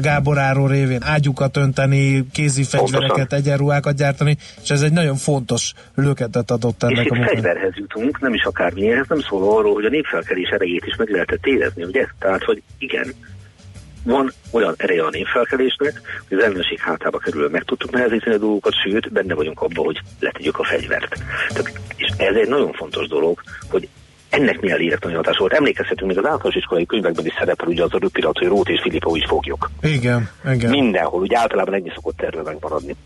Gáboráról 0.00 0.68
révén 0.68 1.02
ágyukat 1.02 1.56
önteni, 1.56 2.26
kézi 2.32 2.62
fegyvereket, 2.62 3.32
egyenruhákat 3.32 3.96
gyártani, 3.96 4.36
és 4.62 4.70
ez 4.70 4.82
egy 4.82 4.92
nagyon 4.92 5.16
fontos 5.16 5.72
löketet 5.94 6.50
adott 6.50 6.82
és 6.98 7.04
itt 7.04 7.24
fegyverhez 7.24 7.72
jutunk, 7.76 8.20
nem 8.20 8.34
is 8.34 8.44
akármilyenhez, 8.44 9.06
nem 9.08 9.20
szól 9.20 9.56
arról, 9.58 9.74
hogy 9.74 9.84
a 9.84 9.88
népfelkelés 9.88 10.48
erejét 10.48 10.86
is 10.86 10.96
meg 10.96 11.08
lehetett 11.08 11.46
érezni, 11.46 11.84
ugye? 11.84 12.06
Tehát, 12.18 12.42
hogy 12.42 12.62
igen, 12.78 13.12
van 14.04 14.32
olyan 14.50 14.74
ereje 14.76 15.04
a 15.04 15.10
népfelkelésnek, 15.10 16.00
hogy 16.28 16.38
az 16.38 16.44
ellenség 16.44 16.78
hátába 16.78 17.18
kerül, 17.18 17.48
meg 17.48 17.62
tudtuk 17.62 17.90
nehezíteni 17.90 18.34
a 18.34 18.38
dolgokat, 18.38 18.72
sőt, 18.84 19.12
benne 19.12 19.34
vagyunk 19.34 19.60
abban, 19.60 19.84
hogy 19.84 20.00
letegyük 20.20 20.58
a 20.58 20.64
fegyvert. 20.64 21.22
Tehát, 21.48 21.80
és 21.96 22.08
ez 22.16 22.34
egy 22.34 22.48
nagyon 22.48 22.72
fontos 22.72 23.08
dolog, 23.08 23.40
hogy 23.70 23.88
ennek 24.32 24.60
milyen 24.60 24.78
lélektani 24.78 25.14
hatás 25.14 25.36
volt. 25.36 25.52
Emlékezhetünk, 25.52 26.08
még 26.08 26.18
az 26.18 26.24
általános 26.24 26.54
iskolai 26.54 26.86
könyvekben 26.86 27.26
is 27.26 27.34
szerepel 27.38 27.68
ugye 27.68 27.82
az 27.82 27.94
a 27.94 27.98
röpirat, 27.98 28.38
hogy 28.38 28.48
Rót 28.48 28.68
és 28.68 28.80
Filippa 28.82 29.10
úgy 29.10 29.24
fogjuk. 29.28 29.70
Igen, 29.82 30.30
igen. 30.52 30.70
Mindenhol, 30.70 31.20
ugye 31.20 31.38
általában 31.38 31.74
ennyi 31.74 31.90
szokott 31.94 32.16
terve 32.16 32.42
megmaradni. 32.42 32.96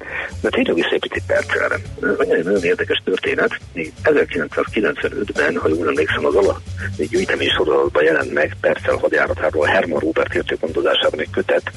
De 0.40 0.48
tényleg 0.48 0.74
vissza 0.74 0.90
egy 0.90 1.22
percre. 1.26 1.64
Ez 2.00 2.28
egy 2.28 2.44
nagyon 2.44 2.62
érdekes 2.62 3.02
történet. 3.04 3.60
1995-ben, 4.02 5.56
ha 5.56 5.68
jól 5.68 5.88
emlékszem, 5.88 6.24
az 6.24 6.34
alatt 6.34 6.64
egy 6.96 7.08
gyűjtemény 7.08 7.48
sorolatban 7.48 8.04
jelent 8.04 8.32
meg 8.32 8.56
Percel 8.60 8.96
hadjáratáról 8.96 9.66
Herman 9.66 9.98
Robert 9.98 10.34
értőgondozásában 10.34 11.20
egy 11.20 11.30
kötet, 11.30 11.70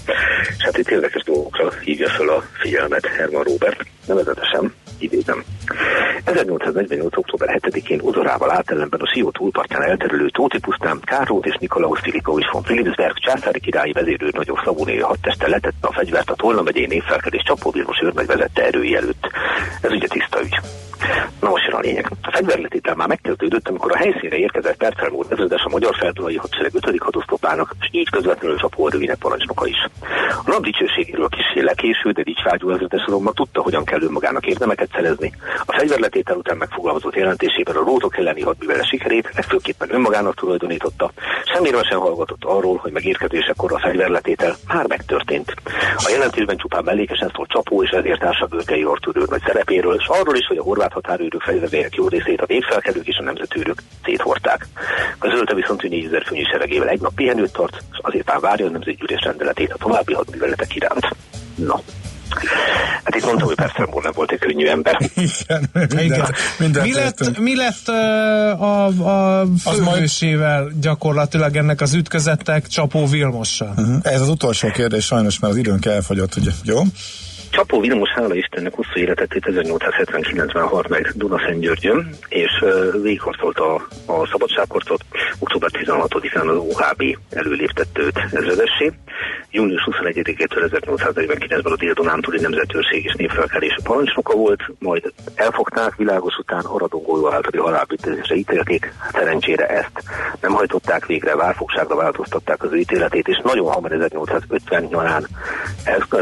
és 0.57 0.63
hát 0.63 0.77
itt 0.77 0.89
érdekes 0.89 1.23
dolgokra 1.23 1.71
hívja 1.83 2.09
fel 2.09 2.29
a 2.29 2.43
figyelmet 2.59 3.05
Herman 3.05 3.43
Robert, 3.43 3.85
nevezetesen 4.05 4.73
idézem. 5.01 5.43
1848. 6.23 7.17
október 7.17 7.59
7-én 7.61 7.99
Uzorával 8.01 8.51
átellenben 8.51 8.99
a 8.99 9.07
Sió 9.07 9.31
túlpartján 9.31 9.81
elterülő 9.83 10.29
Tóti 10.29 10.59
pusztán 10.59 10.99
Kárót 11.03 11.45
és 11.45 11.55
Nikolaus 11.59 11.99
Filikovics 11.99 12.51
von 12.51 12.63
Philipsberg 12.63 13.17
császári 13.17 13.59
királyi 13.59 13.93
nagyobb 14.31 14.57
szabónéja 14.63 15.07
hadteste 15.07 15.47
letette 15.47 15.87
a 15.87 15.93
fegyvert 15.93 16.29
a 16.29 16.35
Tolna 16.35 16.61
megyei 16.61 16.85
névfelkedés 16.85 17.43
csapóbírmos 17.45 18.01
őrnagy 18.03 18.25
vezette 18.25 18.65
erői 18.65 18.95
előtt. 18.95 19.29
Ez 19.81 19.91
ugye 19.91 20.07
tiszta 20.07 20.41
ügy. 20.41 20.59
Na 21.41 21.49
most 21.49 21.65
jön 21.65 21.75
a 21.75 21.79
lényeg. 21.79 22.11
A 22.21 22.31
fegyverletétel 22.31 22.95
már 22.95 23.07
megkezdődött, 23.07 23.67
amikor 23.67 23.91
a 23.91 23.97
helyszínre 23.97 24.37
érkezett 24.37 24.77
Percel 24.77 25.11
úr 25.11 25.25
ezredes 25.29 25.63
a 25.63 25.69
magyar 25.69 25.95
feltulai 25.95 26.35
hadsereg 26.35 26.71
5. 26.73 26.95
hadosztopának, 26.99 27.75
és 27.79 27.87
így 27.91 28.09
közvetlenül 28.09 28.57
csapó 28.57 28.87
erőinek 28.87 29.17
parancsnoka 29.17 29.67
is. 29.67 29.87
A 30.45 30.49
nap 30.49 30.63
dicsőségéről 30.63 31.27
kis 31.29 31.63
lekéső, 31.63 32.11
de 32.11 32.23
fágyó 32.43 32.69
ezredes 32.69 33.03
azonban 33.05 33.33
tudta, 33.33 33.61
hogyan 33.61 33.83
kell 33.83 34.01
önmagának 34.01 34.45
érdemeket 34.45 34.89
szerezni. 34.93 35.33
A 35.65 35.73
fegyverletétel 35.73 36.35
után 36.35 36.57
megfogalmazott 36.57 37.15
jelentésében 37.15 37.75
a 37.75 37.83
rótok 37.83 38.17
elleni 38.17 38.41
hadművele 38.41 38.83
sikerét 38.83 39.29
legfőképpen 39.35 39.93
önmagának 39.93 40.35
tulajdonította. 40.35 41.11
Semmiről 41.53 41.83
sem 41.83 41.99
hallgatott 41.99 42.43
arról, 42.43 42.77
hogy 42.77 42.91
megérkezésekor 42.91 43.73
a 43.73 43.79
fegyverletétel 43.79 44.55
már 44.67 44.87
megtörtént. 44.87 45.53
A 45.95 46.09
jelentésben 46.09 46.57
csupán 46.57 46.83
mellékesen 46.83 47.31
szól 47.35 47.45
csapó 47.45 47.83
és 47.83 47.89
ezért 47.89 48.19
társa 48.19 48.45
bőrkei 48.45 48.85
ortúrőr 48.85 49.27
nagy 49.27 49.43
szerepéről, 49.45 49.95
és 49.95 50.07
arról 50.07 50.35
is, 50.35 50.47
hogy 50.47 50.57
a 50.57 50.63
horvát 50.63 50.88
határőrök 50.93 51.41
fegyvervének 51.41 51.95
jó 51.95 52.07
részét 52.07 52.41
a 52.41 52.45
népfelkelők 52.47 53.07
és 53.07 53.17
a 53.17 53.23
nemzetőrök 53.23 53.81
széthorták. 54.03 54.67
Közölte 55.19 55.55
viszont, 55.55 55.81
hogy 55.81 55.89
4000 55.89 56.23
főnyi 56.25 56.43
seregével 56.43 56.87
egy 56.87 57.01
nap 57.01 57.13
pihenőt 57.13 57.51
tart, 57.51 57.83
és 57.91 57.99
azért 58.01 58.27
már 58.27 58.39
várja 58.39 58.65
a 58.65 58.69
nemzetgyűlés 58.69 59.21
rendeletét 59.21 59.71
a 59.73 59.77
további 59.77 60.13
hadműveletek 60.13 60.75
iránt. 60.75 61.07
Na, 61.55 61.81
Hát 63.03 63.15
itt 63.15 63.25
mondtam, 63.25 63.47
hogy 63.47 63.55
persze 63.55 63.87
nem 64.01 64.11
volt 64.15 64.31
egy 64.31 64.39
könnyű 64.39 64.67
ember. 64.67 64.97
Igen, 65.15 65.69
minden, 65.73 66.03
Igen. 66.05 66.35
Minden 66.59 66.83
mi, 66.83 66.93
lett, 66.93 67.39
mi 67.39 67.55
lett 67.55 67.87
a, 67.87 68.85
a 68.85 69.45
főhősével 69.63 70.71
gyakorlatilag 70.81 71.55
ennek 71.55 71.81
az 71.81 71.93
ütközettek 71.93 72.67
Csapó 72.67 73.05
Vilmossal? 73.05 73.73
Uh-huh. 73.77 73.95
Ez 74.01 74.21
az 74.21 74.29
utolsó 74.29 74.69
kérdés 74.69 75.05
sajnos, 75.05 75.39
mert 75.39 75.53
az 75.53 75.59
időnk 75.59 75.85
elfogyott, 75.85 76.35
ugye? 76.35 76.51
Jó? 76.63 76.81
Csapó 77.51 77.79
Vilmos, 77.79 78.09
hála 78.09 78.35
Istennek, 78.35 78.73
hosszú 78.73 78.99
életet 78.99 79.27
1879-ben 79.31 80.67
halt 80.67 80.87
meg 80.87 81.11
Dunaszentgyörgyön, 81.15 82.09
és 82.29 82.65
végigharcolta 83.01 83.75
a, 83.75 83.81
a 84.05 84.27
szabadságkorcot. 84.31 85.01
Október 85.39 85.69
16-án 85.73 86.47
az 86.47 86.55
OHB 86.55 87.17
előléptett 87.29 87.97
őt 87.97 88.17
ezredessé. 88.31 88.91
Június 89.51 89.87
21-től 89.91 90.81
1849-ben 90.85 91.71
a 91.71 91.75
Dél-Dunántúli 91.75 92.39
Nemzetőrség 92.39 93.05
és 93.05 93.13
Népfelkelés 93.17 93.77
parancsnoka 93.83 94.35
volt, 94.35 94.61
majd 94.79 95.13
elfogták 95.35 95.95
világos 95.95 96.35
után 96.37 96.65
Aradongoló 96.65 97.31
általi 97.31 97.57
halálbüntetésre 97.57 98.35
ítélték. 98.35 98.93
Szerencsére 99.11 99.67
ezt 99.67 100.03
nem 100.41 100.51
hajtották 100.51 101.05
végre, 101.05 101.35
válfogságra 101.35 101.95
változtatták 101.95 102.63
az 102.63 102.71
ő 102.71 102.77
ítéletét, 102.77 103.27
és 103.27 103.41
nagyon 103.43 103.71
hamar 103.71 103.91
1850 103.91 104.83
nyarán 104.83 105.27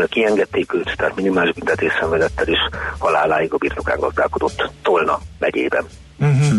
kiengedték 0.09 0.73
őt, 0.73 0.93
tehát 0.97 1.15
minimális 1.17 1.53
büntetés 1.53 1.91
szenvedett 1.99 2.39
el, 2.39 2.47
és 2.47 2.59
haláláig 2.97 3.53
a 3.53 3.57
birtokán 3.57 3.99
gazdálkodott 3.99 4.71
Tolna 4.81 5.19
megyében. 5.39 5.85
Uh-huh. 6.19 6.57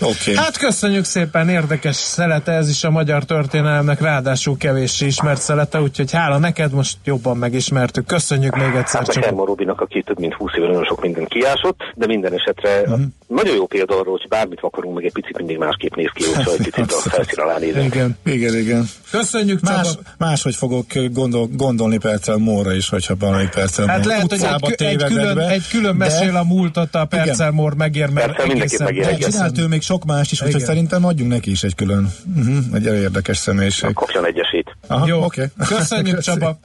Okay. 0.00 0.36
Hát 0.36 0.56
köszönjük 0.58 1.04
szépen, 1.04 1.48
érdekes 1.48 1.96
szelete, 1.96 2.52
ez 2.52 2.68
is 2.68 2.84
a 2.84 2.90
magyar 2.90 3.24
történelemnek 3.24 4.00
ráadásul 4.00 4.56
kevés 4.56 5.00
ismert 5.00 5.40
szelete, 5.40 5.80
úgyhogy 5.80 6.12
hála 6.12 6.38
neked, 6.38 6.72
most 6.72 6.96
jobban 7.04 7.36
megismertük. 7.36 8.06
Köszönjük 8.06 8.56
még 8.56 8.74
egyszer. 8.74 9.00
Hát 9.00 9.12
csak. 9.12 9.24
A 9.24 9.44
Robinak, 9.44 9.80
aki 9.80 10.02
több 10.02 10.18
mint 10.18 10.34
20 10.34 10.50
éve 10.56 10.66
nagyon 10.66 10.84
sok 10.84 11.00
mindent 11.00 11.28
kiásott, 11.28 11.80
de 11.94 12.06
minden 12.06 12.32
esetre 12.32 12.80
uh-huh. 12.80 13.00
nagyon 13.26 13.54
jó 13.54 13.66
példa 13.66 13.98
arról, 13.98 14.16
hogy 14.18 14.28
bármit 14.28 14.60
akarunk, 14.60 14.94
meg 14.94 15.04
egy 15.04 15.12
picit 15.12 15.36
mindig 15.36 15.58
másképp 15.58 15.94
néz 15.94 16.10
ki, 16.14 16.24
úgyhogy 16.24 16.54
egy 16.58 16.70
picit 16.70 16.92
a 16.92 17.08
felszín 17.08 17.38
alá 17.38 17.58
nézünk. 17.58 17.94
Igen, 17.94 18.16
igen, 18.24 18.54
igen. 18.54 18.84
Köszönjük 19.10 19.60
Más, 19.60 19.88
Máshogy 20.18 20.54
fogok 20.54 20.86
gondol, 21.12 21.48
gondolni 21.52 21.98
perccel 21.98 22.36
Móra 22.36 22.72
is, 22.72 22.88
hogyha 22.88 23.14
valamelyik 23.18 23.50
perccel 23.50 23.86
Hát 23.86 24.04
lehet, 24.04 24.30
hogy 24.30 24.72
egy, 24.76 24.84
egy, 24.84 25.04
külön, 25.04 25.38
egy 25.38 25.68
külön 25.68 25.96
mesél 25.96 26.36
a 26.36 26.44
múltat, 26.44 26.94
a 26.94 27.04
perccel 27.04 27.50
Mór 27.50 27.74
megér, 27.74 28.08
mert 28.10 28.38
egészen, 28.40 28.86
egészen. 28.86 29.52
még 29.68 29.82
sok 29.84 30.04
más 30.04 30.32
is, 30.32 30.42
úgyhogy 30.42 30.60
szerintem 30.60 31.04
adjunk 31.04 31.30
neki 31.30 31.50
is 31.50 31.62
egy 31.62 31.74
külön, 31.74 32.12
uh-huh, 32.36 32.56
egy 32.72 32.84
érdekes 32.84 33.36
személyiség. 33.36 33.92
Kapjon 33.92 34.26
egy 34.26 34.38
esélyt. 34.38 34.76
Aha, 34.86 35.06
Jó, 35.06 35.24
okay. 35.24 35.46
köszönjük 35.68 36.20
Csaba. 36.20 36.58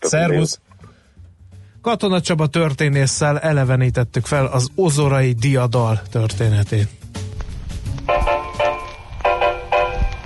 Szervusz. 0.00 0.60
Katona 1.82 2.20
Csaba 2.20 2.46
történésszel 2.46 3.38
elevenítettük 3.38 4.26
fel 4.26 4.46
az 4.46 4.68
ozorai 4.74 5.32
diadal 5.32 6.00
történetét. 6.10 6.88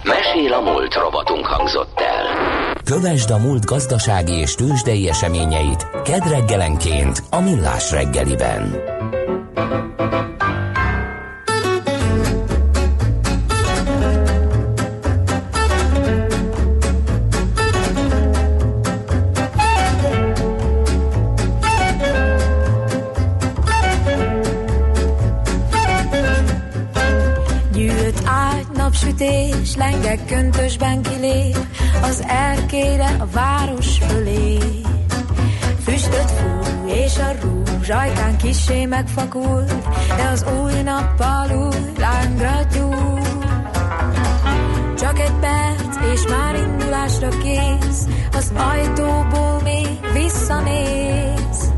Mesél 0.03 0.53
a 0.53 0.61
múlt 0.61 0.95
robotunk 0.95 1.47
hangzott 1.47 2.01
el. 2.01 2.25
Kövesd 2.85 3.31
a 3.31 3.39
múlt 3.39 3.65
gazdasági 3.65 4.33
és 4.33 4.55
tőzsdei 4.55 5.09
eseményeit 5.09 5.87
kedreggelenként 6.05 7.23
a 7.31 7.41
Millás 7.41 7.91
reggeliben. 7.91 8.99
A 33.21 33.27
város 33.33 33.99
fölé. 33.99 34.59
Füstöt 35.85 36.31
fúj, 36.31 36.91
és 36.93 37.19
a 37.19 37.33
rúzs 37.41 37.89
ajkán 37.89 38.37
kisé 38.37 38.85
megfakult, 38.85 39.73
de 40.17 40.29
az 40.33 40.45
új 40.63 40.83
nappal 40.83 41.51
új 41.51 41.99
lángra 41.99 42.61
gyúl. 42.73 43.21
Csak 44.99 45.19
egy 45.19 45.35
perc, 45.41 45.97
és 46.13 46.27
már 46.29 46.55
indulásra 46.55 47.29
kész, 47.29 48.07
az 48.33 48.53
ajtóból 48.57 49.61
még 49.63 49.89
visszanéz. 50.13 51.73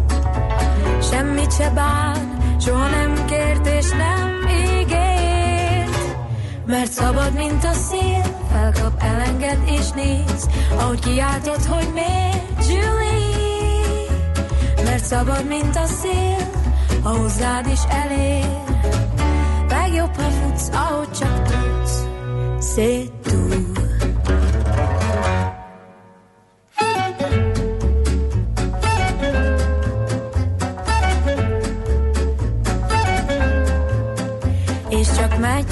Semmit 1.11 1.55
se 1.55 1.71
bán, 1.71 2.37
soha 2.61 2.89
nem 2.89 3.25
kért 3.25 3.67
és 3.67 3.89
nem 3.91 4.33
mert 6.73 6.93
szabad, 6.93 7.33
mint 7.33 7.65
a 7.65 7.73
szél, 7.73 8.32
felkap, 8.53 9.03
elenged 9.03 9.59
és 9.67 9.91
néz, 9.91 10.49
ahogy 10.79 10.99
kiáltod, 10.99 11.65
hogy 11.65 11.89
miért, 11.95 12.67
Julie, 12.69 14.07
mert 14.85 15.05
szabad, 15.05 15.47
mint 15.49 15.77
a 15.77 15.87
szél, 15.87 16.51
ha 17.03 17.11
hozzád 17.11 17.67
is 17.67 17.81
elér. 17.89 18.62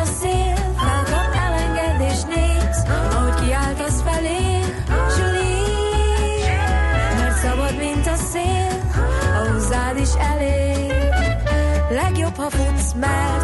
a 0.00 0.04
szél, 0.04 0.54
felkap 0.76 1.34
elengedés 1.34 2.22
néz, 2.34 2.84
ahogy 3.12 3.34
kiáltasz 3.44 4.02
felé, 4.02 4.60
Julie, 5.16 6.56
mert 7.18 7.36
szabad, 7.36 7.76
mint 7.76 8.06
a 8.06 8.14
szél, 8.14 8.68
a 9.42 9.52
hozzád 9.52 9.98
is 9.98 10.14
elér. 10.32 11.08
Legjobb, 11.90 12.36
ha 12.36 12.50
futsz, 12.50 12.92
mert 12.92 13.37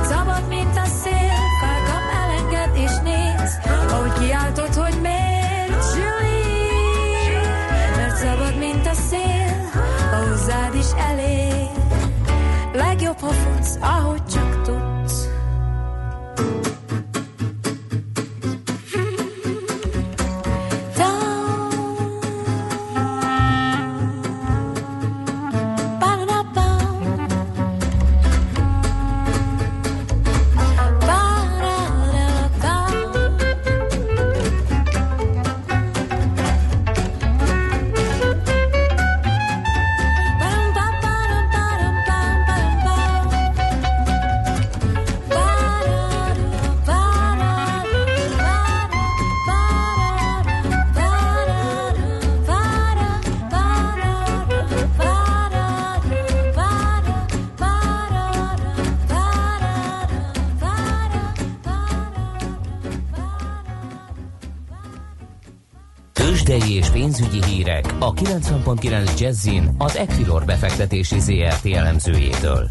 a 68.04 68.12
90.9 68.12 69.20
Jazzin 69.20 69.74
az 69.78 69.96
Equilor 69.96 70.44
befektetési 70.44 71.20
ZRT 71.20 71.66
elemzőjétől. 71.66 72.68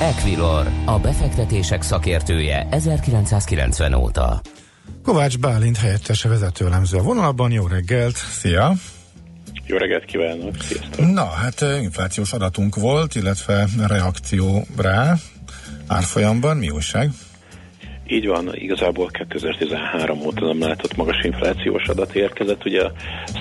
Equilor, 0.00 0.68
a 0.84 0.98
befektetések 0.98 1.82
szakértője 1.82 2.66
1990 2.70 3.94
óta. 3.94 4.40
Kovács 5.02 5.38
Bálint 5.38 5.76
helyettes 5.76 6.22
vezető 6.22 6.66
elemző 6.66 6.98
a 6.98 7.02
vonalban. 7.02 7.50
Jó 7.50 7.66
reggelt! 7.66 8.16
Szia! 8.16 8.72
Jó 9.66 9.76
reggelt 9.76 10.04
kívánok! 10.04 10.54
Sziasztok! 10.60 11.12
Na, 11.12 11.24
hát 11.24 11.60
inflációs 11.60 12.32
adatunk 12.32 12.76
volt, 12.76 13.14
illetve 13.14 13.66
reakció 13.86 14.66
rá 14.76 15.14
árfolyamban. 15.86 16.56
Mi 16.56 16.70
újság? 16.70 17.10
Így 18.08 18.26
van, 18.26 18.54
igazából 18.54 19.06
2013 19.06 20.20
óta 20.20 20.46
nem 20.46 20.60
látott 20.60 20.96
magas 20.96 21.24
inflációs 21.24 21.88
adat 21.88 22.14
érkezett. 22.14 22.64
Ugye 22.64 22.82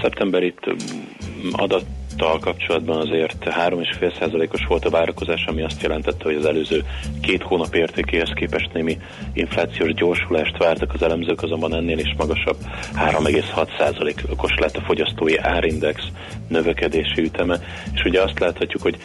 szeptember 0.01 0.43
itt 0.43 0.69
mm, 0.69 1.49
adat 1.51 1.85
tal 2.17 2.39
kapcsolatban 2.39 2.97
azért 2.97 3.37
3,5%-os 3.43 4.65
volt 4.67 4.85
a 4.85 4.89
várakozás, 4.89 5.45
ami 5.45 5.61
azt 5.61 5.81
jelentette, 5.81 6.23
hogy 6.23 6.35
az 6.35 6.45
előző 6.45 6.83
két 7.21 7.41
hónap 7.41 7.75
értékéhez 7.75 8.31
képest 8.35 8.73
némi 8.73 8.97
inflációs 9.33 9.93
gyorsulást 9.93 10.57
vártak. 10.57 10.93
Az 10.93 11.01
elemzők, 11.01 11.41
azonban 11.41 11.75
ennél 11.75 11.99
is 11.99 12.13
magasabb 12.17 12.57
3,6%-os 12.95 14.55
lett 14.55 14.77
a 14.77 14.81
fogyasztói 14.81 15.37
árindex 15.37 16.03
növekedési 16.47 17.21
üteme, 17.21 17.59
és 17.93 18.03
ugye 18.03 18.21
azt 18.21 18.39
láthatjuk, 18.39 18.81
hogy 18.81 18.97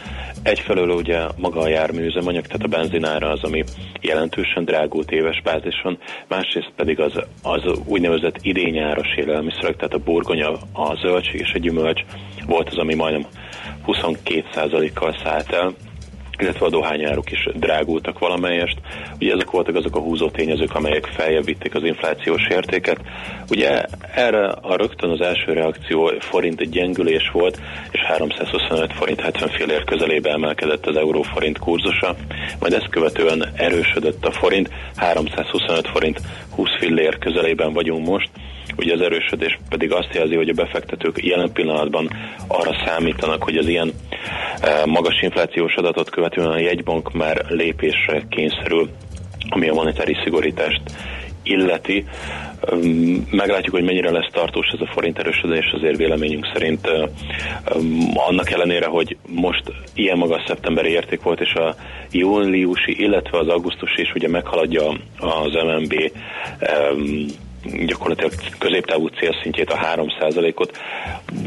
egyfelől 0.42 0.88
ugye 0.88 1.20
maga 1.36 1.60
a 1.60 1.68
járműüzemanyag, 1.68 2.46
tehát 2.46 2.62
a 2.62 2.68
benzinára 2.68 3.30
az, 3.30 3.42
ami 3.42 3.64
jelentősen 4.00 4.64
drágult 4.64 5.10
éves 5.10 5.42
bázison, 5.42 5.98
másrészt 6.28 6.72
pedig 6.76 7.00
az, 7.00 7.12
az 7.42 7.62
úgynevezett 7.84 8.38
idényáros 8.42 9.14
élelmiszerek, 9.16 9.76
tehát 9.76 9.94
a 9.94 9.98
burgonya, 9.98 10.52
a 10.72 10.94
zöldség 11.00 11.40
és 11.40 11.52
a 11.54 11.58
gyümölcs 11.58 12.00
volt 12.50 12.68
az, 12.68 12.78
ami 12.78 12.94
majdnem 12.94 13.26
22%-kal 13.86 15.16
szállt 15.24 15.52
el, 15.52 15.74
illetve 16.38 16.66
a 16.66 16.70
dohányáruk 16.70 17.30
is 17.30 17.48
drágultak 17.54 18.18
valamelyest. 18.18 18.78
Ugye 19.20 19.32
ezek 19.32 19.50
voltak 19.50 19.74
azok 19.74 19.96
a 19.96 20.00
húzó 20.00 20.30
tényezők, 20.30 20.74
amelyek 20.74 21.04
feljebb 21.04 21.44
vitték 21.44 21.74
az 21.74 21.84
inflációs 21.84 22.48
értéket. 22.48 23.00
Ugye 23.50 23.84
erre 24.14 24.46
a 24.46 24.76
rögtön 24.76 25.10
az 25.10 25.20
első 25.20 25.52
reakció 25.52 26.12
forint 26.18 26.70
gyengülés 26.70 27.30
volt, 27.32 27.60
és 27.90 28.00
325 28.00 28.92
forint 28.92 29.20
70 29.20 29.48
fillér 29.48 29.84
közelébe 29.84 30.30
emelkedett 30.30 30.86
az 30.86 30.96
euró-forint 30.96 31.58
kurzusa, 31.58 32.16
majd 32.60 32.72
ezt 32.72 32.88
követően 32.88 33.48
erősödött 33.56 34.24
a 34.24 34.32
forint, 34.32 34.70
325 34.96 35.88
forint 35.88 36.20
20 36.54 36.68
fillér 36.78 37.18
közelében 37.18 37.72
vagyunk 37.72 38.06
most, 38.06 38.30
Ugye 38.80 38.94
az 38.94 39.00
erősödés 39.00 39.58
pedig 39.68 39.92
azt 39.92 40.14
jelzi, 40.14 40.34
hogy 40.34 40.48
a 40.48 40.54
befektetők 40.54 41.24
jelen 41.24 41.52
pillanatban 41.52 42.10
arra 42.46 42.76
számítanak, 42.86 43.42
hogy 43.42 43.56
az 43.56 43.66
ilyen 43.66 43.92
e, 44.60 44.86
magas 44.86 45.22
inflációs 45.22 45.74
adatot 45.74 46.10
követően 46.10 46.50
a 46.50 46.58
jegybank 46.58 47.12
már 47.12 47.44
lépésre 47.48 48.22
kényszerül, 48.28 48.88
ami 49.48 49.68
a 49.68 49.74
monetáris 49.74 50.16
szigorítást 50.24 50.80
illeti, 51.42 52.04
meglátjuk, 53.30 53.74
hogy 53.74 53.84
mennyire 53.84 54.10
lesz 54.10 54.30
tartós 54.32 54.66
ez 54.66 54.80
a 54.80 54.90
forint 54.92 55.18
erősödés, 55.18 55.70
azért 55.72 55.96
véleményünk 55.96 56.46
szerint 56.52 56.88
annak 58.14 58.50
ellenére, 58.50 58.86
hogy 58.86 59.16
most 59.26 59.62
ilyen 59.94 60.18
magas 60.18 60.42
szeptemberi 60.46 60.90
érték 60.90 61.22
volt, 61.22 61.40
és 61.40 61.54
a 61.54 61.74
júliusi, 62.10 63.00
illetve 63.02 63.38
az 63.38 63.48
augusztusi 63.48 64.00
is 64.00 64.12
ugye 64.14 64.28
meghaladja 64.28 64.88
az 65.18 65.52
MNB 65.52 65.94
gyakorlatilag 67.86 68.32
középtávú 68.58 69.06
célszintjét, 69.06 69.70
a 69.70 69.78
3%-ot. 69.96 70.78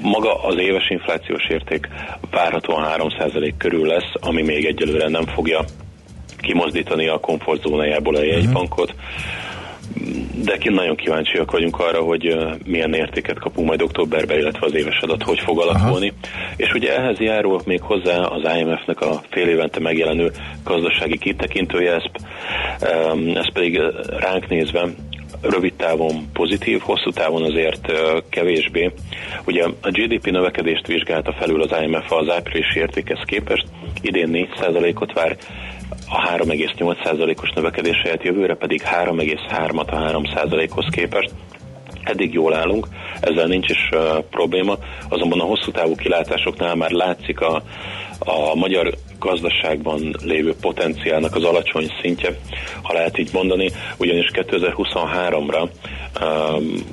Maga 0.02 0.44
az 0.44 0.58
éves 0.58 0.90
inflációs 0.90 1.48
érték 1.50 1.88
várhatóan 2.32 2.86
3% 2.98 3.54
körül 3.58 3.86
lesz, 3.86 4.12
ami 4.20 4.42
még 4.42 4.66
egyelőre 4.66 5.08
nem 5.08 5.26
fogja 5.26 5.66
kimozdítani 6.38 7.08
a 7.08 7.20
komfortzónájából 7.20 8.16
a 8.16 8.24
jegybankot. 8.24 8.92
Uh-huh 8.92 9.42
de 10.44 10.58
nagyon 10.64 10.96
kíváncsiak 10.96 11.52
vagyunk 11.52 11.80
arra, 11.80 12.02
hogy 12.02 12.38
milyen 12.66 12.94
értéket 12.94 13.40
kapunk 13.40 13.68
majd 13.68 13.82
októberben, 13.82 14.38
illetve 14.38 14.66
az 14.66 14.74
éves 14.74 14.98
adat 15.02 15.24
hogy 15.24 15.40
fog 15.40 15.60
alakulni. 15.60 16.08
Aha. 16.08 16.54
És 16.56 16.74
ugye 16.74 16.98
ehhez 16.98 17.20
járul 17.20 17.62
még 17.66 17.82
hozzá 17.82 18.18
az 18.18 18.42
IMF-nek 18.58 19.02
a 19.02 19.22
fél 19.30 19.48
évente 19.48 19.80
megjelenő 19.80 20.32
gazdasági 20.64 21.18
kitekintője, 21.18 21.94
ez, 21.94 22.04
ez 23.34 23.52
pedig 23.54 23.82
ránk 24.20 24.48
nézve 24.48 24.88
rövid 25.50 25.74
távon 25.74 26.32
pozitív, 26.34 26.80
hosszú 26.80 27.12
távon 27.12 27.44
azért 27.44 27.92
kevésbé. 28.30 28.92
Ugye 29.46 29.64
a 29.82 29.90
GDP 29.90 30.32
növekedést 30.32 30.88
vizsgálta 30.88 31.34
felül 31.34 31.62
az 31.62 31.76
IMF 31.82 32.12
az 32.12 32.30
áprilisi 32.30 32.80
értékhez 32.80 33.20
képest, 33.26 33.66
idén 34.02 34.30
4%-ot 34.32 35.14
vár, 35.14 35.38
a 36.10 36.36
3,8%-os 36.36 37.50
növekedés 37.56 38.02
helyett 38.02 38.24
jövőre 38.24 38.56
pedig 38.56 38.82
3,3-at 38.82 39.88
a 39.88 39.96
3%-hoz 39.96 40.86
képest. 40.92 41.32
Eddig 42.04 42.34
jól 42.34 42.54
állunk, 42.54 42.88
ezzel 43.20 43.48
nincs 43.48 43.70
is 43.70 43.90
uh, 43.92 44.00
probléma, 44.30 44.78
azonban 45.10 45.40
a 45.40 45.44
hosszú 45.44 45.72
távú 45.72 45.96
kilátásoknál 45.96 46.76
már 46.76 46.92
látszik 46.92 47.40
a, 47.40 47.64
a 48.20 48.56
magyar 48.56 48.94
gazdaságban 49.24 50.16
lévő 50.24 50.54
potenciálnak 50.62 51.36
az 51.36 51.44
alacsony 51.44 51.88
szintje, 52.02 52.30
ha 52.82 52.94
lehet 52.94 53.18
így 53.18 53.30
mondani, 53.34 53.70
ugyanis 53.98 54.30
2023-ra 54.34 55.70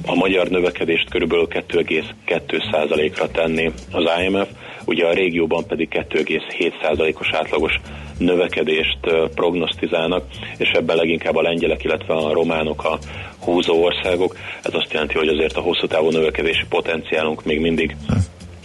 a 0.07 0.15
magyar 0.15 0.49
növekedést 0.49 1.11
körülbelül 1.11 1.47
2,2%-ra 1.51 3.31
tenni 3.31 3.73
az 3.93 4.05
IMF, 4.25 4.49
ugye 4.85 5.07
a 5.07 5.13
régióban 5.13 5.67
pedig 5.67 5.89
2,7%-os 5.93 7.31
átlagos 7.33 7.81
növekedést 8.19 8.99
prognosztizálnak, 9.35 10.25
és 10.57 10.71
ebben 10.71 10.97
leginkább 10.97 11.37
a 11.37 11.43
lengyelek, 11.43 11.85
illetve 11.85 12.15
a 12.15 12.33
románok 12.33 12.85
a 12.85 12.99
húzó 13.41 13.85
országok. 13.85 14.37
Ez 14.63 14.75
azt 14.75 14.93
jelenti, 14.93 15.15
hogy 15.19 15.29
azért 15.29 15.57
a 15.57 15.61
hosszú 15.61 15.87
távú 15.87 16.11
növekedési 16.11 16.65
potenciálunk 16.69 17.45
még 17.45 17.61
mindig 17.61 17.97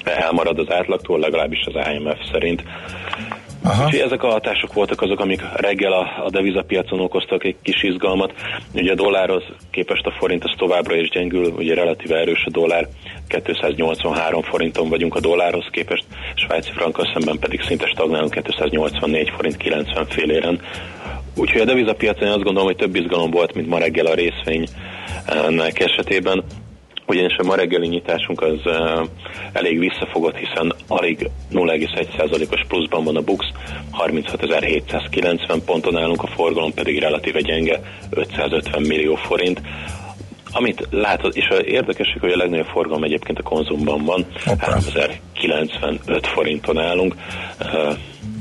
elmarad 0.03 0.59
az 0.59 0.71
átlagtól, 0.71 1.19
legalábbis 1.19 1.65
az 1.65 1.87
IMF 1.93 2.17
szerint. 2.31 2.63
Aha. 3.65 3.85
Úgyhogy 3.85 3.99
ezek 3.99 4.23
a 4.23 4.27
hatások 4.27 4.73
voltak 4.73 5.01
azok, 5.01 5.19
amik 5.19 5.41
reggel 5.55 5.91
a, 5.91 6.23
a 6.25 6.29
devizapiacon 6.29 6.99
okoztak 6.99 7.43
egy 7.43 7.55
kis 7.61 7.83
izgalmat. 7.83 8.33
Ugye 8.73 8.91
a 8.91 8.95
dollárhoz 8.95 9.43
képest 9.71 10.05
a 10.05 10.11
forint 10.11 10.43
az 10.43 10.53
továbbra 10.57 10.95
is 10.95 11.09
gyengül, 11.09 11.53
ugye 11.57 11.73
relatíve 11.73 12.17
erős 12.17 12.43
a 12.45 12.49
dollár, 12.49 12.87
283 13.27 14.41
forinton 14.41 14.89
vagyunk 14.89 15.15
a 15.15 15.19
dollárhoz 15.19 15.67
képest, 15.71 16.03
svájci 16.35 16.71
frankkal 16.71 17.09
szemben 17.13 17.39
pedig 17.39 17.61
szinte 17.61 17.87
stagnálunk 17.87 18.31
284 18.31 19.29
forint 19.35 19.57
90 19.57 20.05
féléren. 20.05 20.61
Úgyhogy 21.35 21.61
a 21.61 21.65
devizapiacon 21.65 22.27
azt 22.27 22.43
gondolom, 22.43 22.65
hogy 22.65 22.75
több 22.75 22.95
izgalom 22.95 23.31
volt, 23.31 23.53
mint 23.53 23.67
ma 23.67 23.77
reggel 23.77 24.05
a 24.05 24.13
részvénynek 24.13 25.79
esetében 25.79 26.43
ugyanis 27.07 27.35
a 27.37 27.43
ma 27.43 27.55
reggeli 27.55 27.87
nyitásunk 27.87 28.41
az 28.41 28.59
uh, 28.65 29.07
elég 29.53 29.79
visszafogott, 29.79 30.35
hiszen 30.35 30.73
alig 30.87 31.29
0,1%-os 31.51 32.61
pluszban 32.67 33.03
van 33.03 33.15
a 33.15 33.21
BUX, 33.21 33.45
36.790 33.91 35.61
ponton 35.65 35.97
állunk, 35.97 36.23
a 36.23 36.27
forgalom 36.27 36.73
pedig 36.73 36.99
relatíve 36.99 37.41
gyenge, 37.41 37.79
550 38.09 38.81
millió 38.81 39.15
forint. 39.15 39.61
Amit 40.51 40.87
látod, 40.91 41.35
és 41.35 41.47
a 41.47 41.61
érdekesség, 41.61 42.19
hogy 42.19 42.31
a 42.31 42.37
legnagyobb 42.37 42.67
forgalom 42.67 43.03
egyébként 43.03 43.39
a 43.39 43.43
konzumban 43.43 44.03
van, 44.03 44.25
3095 44.59 46.27
forinton 46.27 46.77
állunk, 46.77 47.15
uh, 47.59 47.97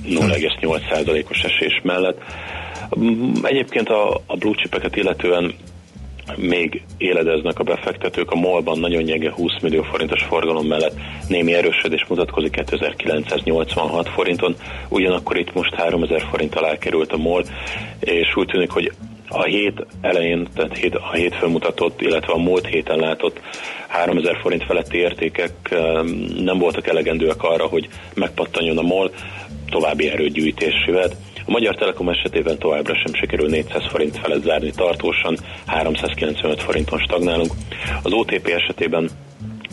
0,8%-os 0.08 1.42
esés 1.42 1.80
mellett. 1.82 2.20
Egyébként 3.42 3.88
a, 3.88 4.20
a 4.26 4.36
blue 4.36 4.54
chipeket 4.54 4.96
illetően 4.96 5.54
még 6.36 6.82
éledeznek 6.98 7.58
a 7.58 7.64
befektetők. 7.64 8.30
A 8.30 8.34
MOL-ban 8.34 8.78
nagyon 8.78 9.02
gyenge 9.02 9.32
20 9.32 9.60
millió 9.62 9.82
forintos 9.82 10.22
forgalom 10.22 10.66
mellett 10.66 10.94
némi 11.28 11.54
erősödés 11.54 12.04
mutatkozik 12.08 12.50
2986 12.50 14.08
forinton, 14.08 14.56
ugyanakkor 14.88 15.36
itt 15.36 15.54
most 15.54 15.74
3000 15.74 16.22
forint 16.30 16.54
alá 16.54 16.78
került 16.78 17.12
a 17.12 17.16
MOL, 17.16 17.44
és 18.00 18.36
úgy 18.36 18.46
tűnik, 18.46 18.70
hogy 18.70 18.92
a 19.28 19.42
hét 19.42 19.86
elején, 20.00 20.46
tehát 20.54 20.76
hét, 20.76 20.94
a 20.94 21.12
hétfőn 21.12 21.50
mutatott, 21.50 22.00
illetve 22.00 22.32
a 22.32 22.38
múlt 22.38 22.66
héten 22.66 22.98
látott 22.98 23.40
3000 23.88 24.38
forint 24.40 24.64
feletti 24.64 24.96
értékek 24.96 25.52
nem 26.38 26.58
voltak 26.58 26.86
elegendőek 26.86 27.42
arra, 27.42 27.66
hogy 27.66 27.88
megpattanjon 28.14 28.78
a 28.78 28.82
MOL, 28.82 29.10
további 29.70 30.10
erőgyűjtés 30.10 30.84
jöhet. 30.86 31.16
A 31.46 31.50
Magyar 31.50 31.74
Telekom 31.74 32.08
esetében 32.08 32.58
továbbra 32.58 32.94
sem 32.94 33.14
sikerül 33.14 33.48
400 33.48 33.82
forint 33.88 34.18
felett 34.18 34.42
zárni 34.42 34.70
tartósan, 34.70 35.38
395 35.66 36.62
forinton 36.62 36.98
stagnálunk. 36.98 37.52
Az 38.02 38.12
OTP 38.12 38.46
esetében 38.46 39.10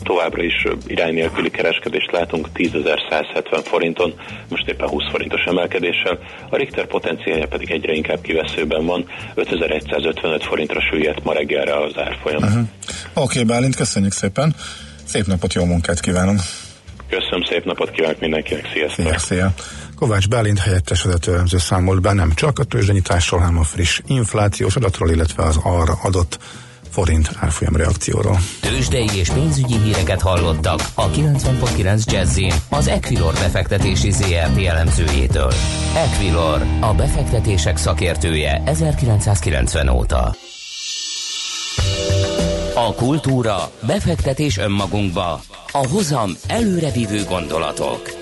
továbbra 0.02 0.42
is 0.42 0.66
irány 0.86 1.14
nélküli 1.14 1.50
kereskedést 1.50 2.10
látunk 2.10 2.48
10.170 2.54 3.60
forinton, 3.64 4.14
most 4.48 4.68
éppen 4.68 4.88
20 4.88 5.02
forintos 5.10 5.44
emelkedéssel, 5.44 6.18
a 6.50 6.56
Richter 6.56 6.86
potenciálja 6.86 7.46
pedig 7.46 7.70
egyre 7.70 7.92
inkább 7.92 8.20
kiveszőben 8.20 8.86
van, 8.86 9.08
5155 9.34 10.44
forintra 10.44 10.80
süllyedt 10.80 11.24
ma 11.24 11.32
reggelre 11.32 11.76
az 11.82 11.92
árfolyam. 11.96 12.42
Uh-huh. 12.42 12.58
Oké, 12.58 12.68
okay, 13.14 13.44
Bálint, 13.44 13.76
köszönjük 13.76 14.12
szépen, 14.12 14.54
szép 15.04 15.26
napot, 15.26 15.54
jó 15.54 15.64
munkát 15.64 16.00
kívánunk! 16.00 16.40
Köszönöm, 17.08 17.44
szép 17.48 17.64
napot 17.64 17.90
kívánok 17.90 18.20
mindenkinek, 18.20 18.68
sziasztok! 18.72 19.06
Szia, 19.06 19.18
szia. 19.18 19.54
Kovács 20.02 20.28
Bálint 20.28 20.58
helyettes 20.58 21.02
vezetőelemző 21.02 21.58
számolt 21.58 22.00
be 22.00 22.12
nem 22.12 22.32
csak 22.34 22.58
a 22.58 22.64
tőzsdenyításról, 22.64 23.40
hanem 23.40 23.58
a 23.58 23.62
friss 23.62 24.00
inflációs 24.06 24.76
adatról, 24.76 25.10
illetve 25.10 25.42
az 25.42 25.58
arra 25.62 25.98
adott 26.02 26.38
forint 26.90 27.30
árfolyam 27.40 27.76
reakcióról. 27.76 28.38
Tőzsdei 28.60 29.08
és 29.14 29.30
pénzügyi 29.30 29.78
híreket 29.78 30.20
hallottak 30.20 30.80
a 30.94 31.10
90.9 31.10 32.04
jazz 32.04 32.38
az 32.68 32.86
Equilor 32.86 33.32
befektetési 33.32 34.10
ZRT 34.10 34.58
elemzőjétől. 34.66 35.52
Equilor, 35.94 36.62
a 36.80 36.94
befektetések 36.94 37.76
szakértője 37.76 38.62
1990 38.64 39.88
óta. 39.88 40.34
A 42.74 42.94
kultúra, 42.94 43.70
befektetés 43.86 44.58
önmagunkba, 44.58 45.40
a 45.72 45.86
hozam 45.88 46.30
előrevívő 46.46 47.24
gondolatok. 47.24 48.21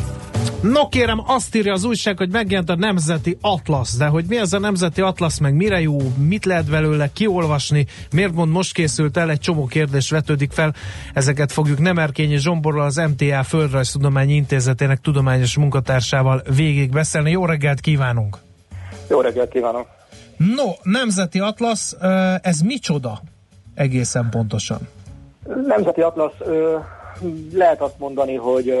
No 0.61 0.87
kérem, 0.87 1.21
azt 1.25 1.55
írja 1.55 1.73
az 1.73 1.83
újság, 1.83 2.17
hogy 2.17 2.31
megjelent 2.31 2.69
a 2.69 2.75
Nemzeti 2.75 3.37
Atlasz, 3.41 3.97
de 3.97 4.05
hogy 4.05 4.25
mi 4.27 4.37
az 4.37 4.53
a 4.53 4.59
Nemzeti 4.59 5.01
Atlasz, 5.01 5.39
meg 5.39 5.53
mire 5.55 5.81
jó, 5.81 5.97
mit 6.17 6.45
lehet 6.45 6.69
belőle 6.69 7.09
kiolvasni, 7.13 7.85
miért 8.11 8.33
mond 8.33 8.51
most 8.51 8.73
készült 8.73 9.17
el, 9.17 9.29
egy 9.29 9.39
csomó 9.39 9.65
kérdés 9.65 10.09
vetődik 10.09 10.51
fel, 10.51 10.73
ezeket 11.13 11.51
fogjuk 11.51 11.79
Nemerkényi 11.79 12.37
Zsomborral, 12.37 12.85
az 12.85 12.95
MTA 12.95 13.43
Földrajztudományi 13.43 14.33
Intézetének 14.33 14.99
tudományos 14.99 15.57
munkatársával 15.57 16.41
végig 16.55 16.91
beszélni. 16.91 17.31
Jó 17.31 17.45
reggelt 17.45 17.79
kívánunk! 17.79 18.37
Jó 19.09 19.21
reggelt 19.21 19.49
kívánok! 19.49 19.87
No, 20.37 20.71
Nemzeti 20.83 21.39
Atlasz, 21.39 21.95
ez 22.41 22.59
micsoda 22.59 23.21
egészen 23.73 24.29
pontosan? 24.29 24.79
Nemzeti 25.67 26.01
Atlasz, 26.01 26.33
lehet 27.53 27.81
azt 27.81 27.99
mondani, 27.99 28.35
hogy 28.35 28.73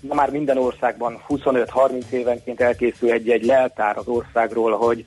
ma 0.00 0.14
már 0.14 0.30
minden 0.30 0.58
országban 0.58 1.22
25-30 1.28 2.10
évenként 2.10 2.60
elkészül 2.60 3.10
egy-egy 3.10 3.44
leltár 3.44 3.96
az 3.96 4.06
országról, 4.06 4.76
hogy 4.76 5.04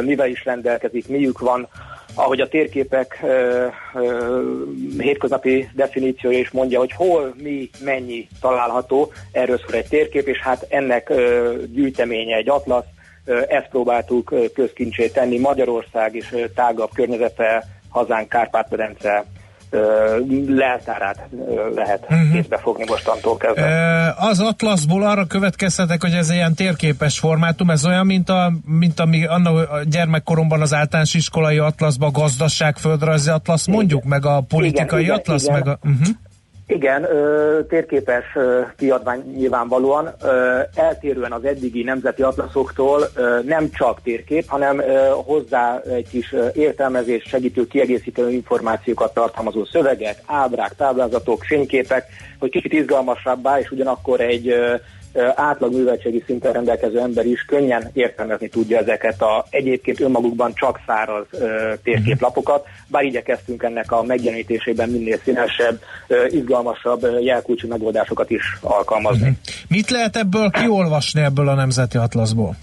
mivel 0.00 0.28
is 0.28 0.44
rendelkezik, 0.44 1.08
miük 1.08 1.38
van, 1.38 1.68
ahogy 2.14 2.40
a 2.40 2.48
térképek 2.48 3.18
ö, 3.22 3.66
ö, 3.94 4.40
hétköznapi 4.98 5.68
definíciója 5.74 6.38
is 6.38 6.50
mondja, 6.50 6.78
hogy 6.78 6.92
hol, 6.92 7.34
mi, 7.42 7.70
mennyi 7.84 8.28
található, 8.40 9.12
erről 9.32 9.58
szól 9.58 9.74
egy 9.74 9.88
térkép, 9.88 10.26
és 10.26 10.38
hát 10.38 10.66
ennek 10.68 11.08
ö, 11.08 11.54
gyűjteménye 11.66 12.36
egy 12.36 12.48
atlasz, 12.48 12.84
ezt 13.48 13.68
próbáltuk 13.68 14.34
közkincsé 14.54 15.08
tenni. 15.08 15.38
Magyarország 15.38 16.14
és 16.14 16.36
tágabb 16.54 16.90
környezete, 16.94 17.64
hazánk 17.88 18.28
Kárpát-medence 18.28 19.24
leltárát 20.48 21.28
lehet 21.74 22.02
uh-huh. 22.02 22.32
kézbe 22.32 22.58
fogni 22.58 22.84
mostantól 22.86 23.36
kezdve. 23.36 24.14
Az 24.18 24.40
Atlaszból 24.40 25.02
arra 25.02 25.26
következtetek, 25.26 26.02
hogy 26.02 26.12
ez 26.12 26.30
ilyen 26.30 26.54
térképes 26.54 27.18
formátum, 27.18 27.70
ez 27.70 27.86
olyan, 27.86 28.06
mint, 28.06 28.28
a, 28.28 28.52
mint 28.64 29.00
ami 29.00 29.24
annak 29.26 29.70
a 29.70 29.82
gyermekkoromban 29.84 30.60
az 30.60 30.74
általános 30.74 31.14
iskolai 31.14 31.58
atlaszban 31.58 32.08
a 32.08 32.18
gazdaság, 32.18 32.76
földrajzi 32.76 33.30
atlasz, 33.30 33.66
mondjuk 33.66 34.04
meg 34.04 34.26
a 34.26 34.40
politikai 34.48 35.02
igen, 35.02 35.14
atlasz, 35.14 35.42
igen, 35.42 35.54
meg 35.54 35.66
a... 35.66 35.78
Uh-huh. 35.82 36.06
Igen, 36.70 37.06
térképes 37.68 38.24
kiadvány 38.76 39.20
nyilvánvalóan, 39.36 40.10
eltérően 40.74 41.32
az 41.32 41.44
eddigi 41.44 41.82
nemzeti 41.82 42.22
atlaszoktól 42.22 43.08
nem 43.44 43.70
csak 43.70 44.02
térkép, 44.02 44.48
hanem 44.48 44.82
hozzá 45.24 45.80
egy 45.80 46.08
kis 46.08 46.34
értelmezés 46.54 47.24
segítő 47.28 47.66
kiegészítő 47.66 48.30
információkat 48.30 49.14
tartalmazó 49.14 49.64
szövegek, 49.64 50.16
ábrák, 50.26 50.74
táblázatok, 50.76 51.44
fényképek, 51.44 52.06
hogy 52.38 52.50
kicsit 52.50 52.72
izgalmasabbá 52.72 53.58
és 53.58 53.70
ugyanakkor 53.70 54.20
egy 54.20 54.54
átlag 55.34 55.74
műveltségi 55.74 56.22
szinten 56.26 56.52
rendelkező 56.52 57.00
ember 57.00 57.26
is 57.26 57.44
könnyen 57.44 57.90
értelmezni 57.92 58.48
tudja 58.48 58.78
ezeket 58.78 59.22
a 59.22 59.44
egyébként 59.50 60.00
önmagukban 60.00 60.52
csak 60.54 60.80
száraz 60.86 61.26
térképlapokat, 61.82 62.66
bár 62.86 63.02
igyekeztünk 63.04 63.62
ennek 63.62 63.92
a 63.92 64.02
megjelenítésében 64.02 64.88
minél 64.88 65.18
színesebb, 65.24 65.80
izgalmasabb 66.28 67.06
jelkulcsú 67.20 67.68
megoldásokat 67.68 68.30
is 68.30 68.42
alkalmazni. 68.60 69.20
Uh-huh. 69.20 69.36
Mit 69.68 69.90
lehet 69.90 70.16
ebből 70.16 70.50
kiolvasni 70.50 71.20
ebből 71.20 71.48
a 71.48 71.54
Nemzeti 71.54 71.96
Atlaszból? 71.96 72.56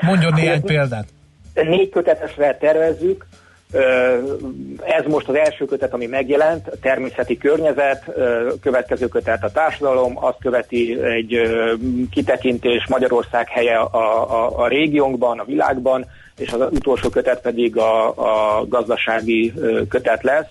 Mondjon 0.00 0.32
néhány 0.32 0.54
hát, 0.54 0.64
példát. 0.64 1.06
Négy 1.54 1.88
kötetesre 1.88 2.56
tervezzük, 2.60 3.26
ez 4.80 5.04
most 5.08 5.28
az 5.28 5.34
első 5.34 5.64
kötet, 5.64 5.92
ami 5.92 6.06
megjelent, 6.06 6.68
a 6.68 6.78
természeti 6.82 7.36
környezet, 7.38 8.04
következő 8.60 9.06
kötet 9.08 9.44
a 9.44 9.50
társadalom, 9.50 10.24
azt 10.24 10.38
követi 10.40 11.02
egy 11.02 11.40
kitekintés 12.10 12.86
Magyarország 12.88 13.48
helye 13.48 13.78
a, 13.78 13.94
a, 13.94 14.58
a 14.62 14.68
régiónkban, 14.68 15.38
a 15.38 15.44
világban, 15.44 16.06
és 16.36 16.52
az 16.52 16.60
utolsó 16.72 17.08
kötet 17.08 17.40
pedig 17.40 17.76
a, 17.76 18.08
a 18.08 18.66
gazdasági 18.68 19.52
kötet 19.88 20.22
lesz. 20.22 20.48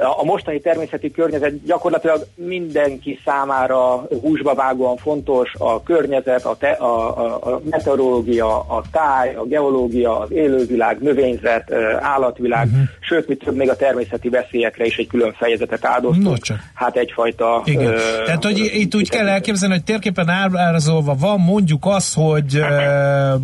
A 0.00 0.24
mostani 0.24 0.60
természeti 0.60 1.10
környezet 1.10 1.64
gyakorlatilag 1.64 2.26
mindenki 2.34 3.18
számára 3.24 4.06
húsba 4.20 4.54
vágóan 4.54 4.96
fontos, 4.96 5.52
a 5.58 5.82
környezet, 5.82 6.44
a, 6.44 6.56
te, 6.56 6.70
a, 6.70 7.18
a, 7.18 7.52
a 7.52 7.60
meteorológia, 7.70 8.58
a 8.58 8.82
táj, 8.92 9.34
a 9.34 9.44
geológia, 9.44 10.18
az 10.18 10.32
élővilág, 10.32 10.98
növényzet, 11.00 11.72
állatvilág, 12.00 12.66
uh-huh. 12.66 12.82
sőt, 13.00 13.28
mit 13.28 13.38
több, 13.38 13.56
még 13.56 13.70
a 13.70 13.76
természeti 13.76 14.28
veszélyekre 14.28 14.84
is 14.84 14.96
egy 14.96 15.06
külön 15.06 15.32
fejezetet 15.32 15.84
áldoztunk. 15.84 16.48
No, 16.48 16.54
hát 16.74 16.96
egyfajta... 16.96 17.62
Igen. 17.64 17.86
Ö, 17.86 18.24
Tehát, 18.24 18.44
hogy 18.44 18.58
itt 18.58 18.94
úgy 18.94 19.10
kell 19.10 19.28
elképzelni, 19.28 19.74
hogy 19.74 19.84
térképen 19.84 20.28
ábrázolva 20.28 21.14
van 21.14 21.40
mondjuk 21.40 21.86
az, 21.86 22.14
hogy 22.14 22.56
uh, 22.56 23.40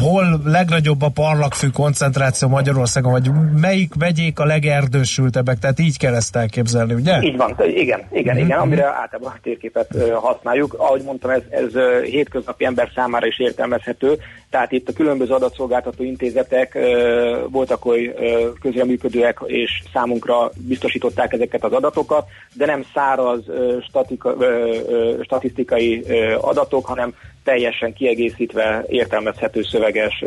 hol 0.00 0.40
legnagyobb 0.44 1.02
a 1.02 1.08
parlagfű 1.08 1.68
koncentráció 1.68 2.48
Magyarországon, 2.48 3.12
vagy 3.12 3.30
melyik 3.60 3.94
vegyék 3.98 4.38
a 4.38 4.44
legerdősültebbek, 4.44 5.58
tehát 5.58 5.80
így 5.80 5.93
így 5.94 6.00
kell 6.00 6.14
ezt 6.14 6.36
elképzelni, 6.36 6.94
ugye? 6.94 7.22
Így 7.22 7.36
van, 7.36 7.54
igen, 7.58 8.06
igen, 8.12 8.34
mm-hmm. 8.34 8.44
igen, 8.44 8.58
amire 8.58 8.84
általában 8.84 9.32
a 9.36 9.40
térképet 9.42 9.88
használjuk. 10.12 10.74
Ahogy 10.78 11.02
mondtam, 11.02 11.30
ez, 11.30 11.42
ez 11.50 11.72
hétköznapi 12.02 12.64
ember 12.64 12.90
számára 12.94 13.26
is 13.26 13.38
értelmezhető, 13.38 14.18
tehát 14.50 14.72
itt 14.72 14.88
a 14.88 14.92
különböző 14.92 15.32
adatszolgáltató 15.32 16.04
intézetek 16.04 16.78
voltak 17.50 17.84
oly 17.84 18.14
közreműködőek, 18.60 19.38
és 19.46 19.82
számunkra 19.92 20.50
biztosították 20.68 21.32
ezeket 21.32 21.64
az 21.64 21.72
adatokat, 21.72 22.26
de 22.54 22.66
nem 22.66 22.84
száraz 22.94 23.40
statika, 23.88 24.36
statisztikai 25.22 26.04
adatok, 26.40 26.86
hanem 26.86 27.14
teljesen 27.44 27.92
kiegészítve 27.92 28.84
értelmezhető 28.88 29.62
szöveges 29.62 30.24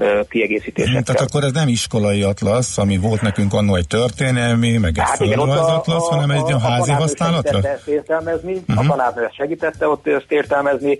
uh, 0.00 0.28
kiegészítésekkel. 0.28 1.02
Tehát 1.02 1.20
akkor 1.20 1.44
ez 1.44 1.52
nem 1.52 1.68
iskolai 1.68 2.22
atlasz, 2.22 2.78
ami 2.78 2.96
volt 2.98 3.20
nekünk 3.20 3.52
annó 3.52 3.74
egy 3.74 3.86
történelmi, 3.86 4.76
meg 4.76 4.98
egy 4.98 5.04
hát 5.04 5.20
igen, 5.20 5.38
atlasz, 5.38 6.08
a, 6.08 6.14
hanem 6.14 6.30
egy 6.30 6.52
a, 6.52 6.54
a 6.54 6.58
házi 6.58 6.90
használatra? 6.90 7.58
Ezt 7.62 7.86
értelmezni, 7.86 8.52
uh-huh. 8.52 8.78
a 8.78 8.80
mhm. 8.80 8.90
tanárnő 8.90 9.28
segítette 9.36 9.88
ott 9.88 10.06
ezt 10.06 10.32
értelmezni, 10.32 10.98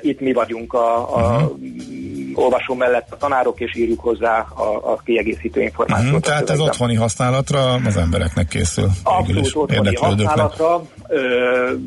itt 0.00 0.20
mi 0.20 0.32
vagyunk 0.32 0.72
a, 0.72 1.16
a 1.16 1.34
uh-huh. 1.34 1.58
olvasó 2.34 2.74
mellett 2.74 3.06
a 3.10 3.16
tanárok, 3.16 3.60
és 3.60 3.76
írjuk 3.76 4.00
hozzá 4.00 4.38
a, 4.38 4.92
a 4.92 5.00
kiegészítő 5.04 5.62
információt. 5.62 6.06
Uh-huh. 6.06 6.22
Tehát 6.22 6.50
ez 6.50 6.60
otthoni 6.60 6.94
használatra 6.94 7.72
az 7.72 7.96
embereknek 7.96 8.48
készül. 8.48 8.88
Abszolút 9.02 9.50
otthoni 9.54 9.94
használatra, 9.94 10.82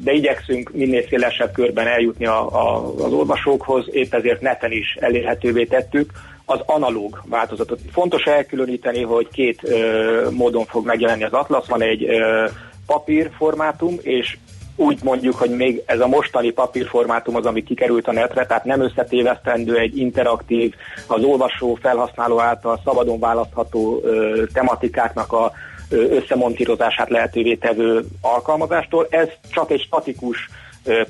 de 0.04 0.12
igyekszünk 0.12 0.72
minél 0.74 1.04
szélesebb 1.10 1.52
körben 1.52 1.88
eljutni 1.88 2.26
a, 2.26 2.48
a, 2.52 2.94
az 3.06 3.12
olvasókhoz, 3.12 3.86
épp 3.92 4.14
ezért 4.14 4.42
neten 4.42 4.72
is 4.72 4.98
elérhetővé 5.00 5.64
tettük, 5.66 6.12
az 6.46 6.60
analóg 6.66 7.22
változatot. 7.26 7.80
Fontos 7.92 8.24
elkülöníteni, 8.24 9.02
hogy 9.02 9.28
két 9.32 9.64
ö, 9.64 10.28
módon 10.32 10.66
fog 10.66 10.86
megjelenni 10.86 11.24
az 11.24 11.34
atlasz. 11.34 11.68
Van 11.68 11.82
egy 11.82 12.04
ö, 12.04 12.46
papírformátum, 12.86 13.96
és 14.02 14.38
úgy 14.76 15.00
mondjuk, 15.04 15.36
hogy 15.36 15.50
még 15.50 15.84
ez 15.86 16.00
a 16.00 16.08
mostani 16.08 16.52
papírformátum 16.52 17.36
az, 17.36 17.46
ami 17.46 17.64
kikerült 17.64 18.08
a 18.08 18.12
netre, 18.12 18.46
tehát 18.46 18.66
nem 18.66 18.82
összetévesztendő 18.82 19.78
egy 19.78 19.98
interaktív, 19.98 20.74
az 21.08 21.24
olvasó, 21.24 21.78
felhasználó 21.82 22.40
által 22.40 22.82
szabadon 22.84 23.20
választható 23.20 24.02
ö, 24.04 24.44
tematikáknak 24.54 25.32
a 25.32 25.52
összemontírozását 25.90 27.10
lehetővé 27.10 27.56
tevő 27.56 28.06
alkalmazástól. 28.22 29.08
Ez 29.10 29.28
csak 29.52 29.72
egy 29.72 29.82
statikus 29.82 30.50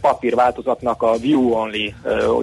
papírváltozatnak 0.02 1.02
a 1.02 1.18
view 1.18 1.52
only, 1.52 1.94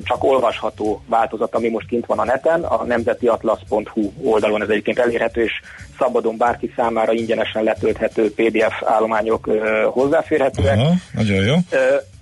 csak 0.05 0.25
olvasható 0.25 1.03
változat, 1.07 1.55
ami 1.55 1.69
most 1.69 1.87
kint 1.87 2.07
van 2.07 2.19
a 2.19 2.25
neten, 2.25 2.63
a 2.63 2.85
nemzetiatlasz.hu 2.85 4.13
oldalon 4.23 4.63
ez 4.63 4.69
egyébként 4.69 4.99
elérhető, 4.99 5.43
és 5.43 5.53
szabadon 5.99 6.37
bárki 6.37 6.73
számára 6.77 7.13
ingyenesen 7.13 7.63
letölthető 7.63 8.33
PDF 8.35 8.83
állományok 8.85 9.51
hozzáférhetőek. 9.91 10.79
Aha, 10.79 10.93
nagyon 11.13 11.45
jó 11.45 11.55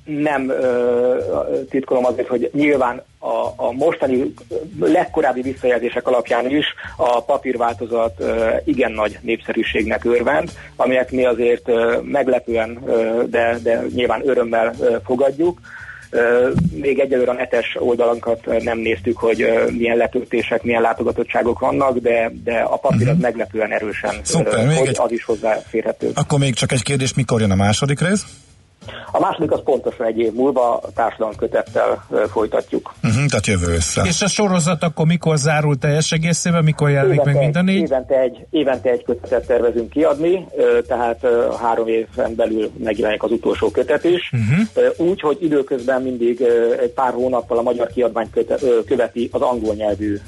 nem 0.05 0.53
titkolom 1.70 2.05
azért, 2.05 2.29
hogy 2.29 2.51
nyilván 2.53 3.03
a, 3.20 3.52
a 3.56 3.72
mostani 3.72 4.35
legkorábbi 4.80 5.40
visszajelzések 5.40 6.06
alapján 6.06 6.50
is 6.50 6.66
a 6.96 7.22
papírváltozat 7.22 8.22
igen 8.64 8.92
nagy 8.92 9.18
népszerűségnek 9.20 10.04
örvend, 10.04 10.52
amelyek 10.76 11.11
mi 11.11 11.24
azért 11.24 11.70
meglepően, 12.02 12.85
de, 13.30 13.59
de 13.62 13.83
nyilván 13.94 14.28
örömmel 14.28 14.74
fogadjuk. 15.04 15.61
Még 16.70 16.98
egyelőre 16.98 17.30
a 17.30 17.35
netes 17.35 17.76
oldalunkat 17.78 18.62
nem 18.62 18.78
néztük, 18.78 19.18
hogy 19.18 19.46
milyen 19.70 19.96
letöltések, 19.96 20.62
milyen 20.62 20.83
látogatottságok 20.83 21.59
vannak, 21.59 21.98
de, 21.98 22.33
de 22.44 22.59
a 22.59 22.76
papír 22.76 23.00
uh-huh. 23.00 23.16
az 23.16 23.22
meglepően 23.22 23.72
erősen, 23.72 24.14
Szuper, 24.22 24.76
hogy 24.76 24.88
egy... 24.88 24.96
az 24.98 25.12
is 25.12 25.24
hozzáférhető. 25.24 26.11
Akkor 26.14 26.38
még 26.38 26.54
csak 26.54 26.72
egy 26.72 26.83
kérdés, 26.83 27.14
mikor 27.14 27.40
jön 27.40 27.50
a 27.50 27.54
második 27.54 28.00
rész? 28.00 28.24
A 29.12 29.20
második 29.20 29.50
az 29.50 29.61
pontosan 29.64 30.07
egy 30.07 30.18
év 30.18 30.33
múlva 30.33 30.76
a 30.76 30.88
társadalom 30.94 31.37
kötettel 31.37 32.07
folytatjuk. 32.31 32.94
Uh-huh, 33.03 33.26
tehát 33.26 33.46
jövő 33.46 33.74
össze. 33.74 34.03
És 34.05 34.22
a 34.22 34.29
sorozat 34.29 34.83
akkor 34.83 35.07
mikor 35.07 35.37
zárul 35.37 35.79
teljes 35.79 36.12
egészében, 36.12 36.64
mikor 36.64 36.90
jelenik 36.90 37.22
meg 37.22 37.38
minden 37.38 37.64
négy? 37.64 37.81
Évente 37.81 38.18
egy, 38.20 38.46
évente 38.50 38.90
egy 38.90 39.05
kötetet 39.05 39.46
tervezünk 39.46 39.90
kiadni, 39.90 40.46
tehát 40.87 41.26
három 41.62 41.88
éven 41.88 42.35
belül 42.35 42.70
megjelenik 42.85 43.22
az 43.22 43.31
utolsó 43.31 43.70
kötet 43.70 44.05
is. 44.05 44.33
Uh-huh. 44.33 45.09
Úgy, 45.09 45.20
hogy 45.20 45.38
időközben 45.40 46.03
mindig 46.03 46.40
egy 46.83 46.90
pár 46.90 47.12
hónappal 47.12 47.59
a 47.59 47.62
magyar 47.62 47.87
kiadvány 47.87 48.31
kötet, 48.31 48.64
követi 48.87 49.29
az 49.33 49.40
angol 49.40 49.74
nyelvű 49.74 50.18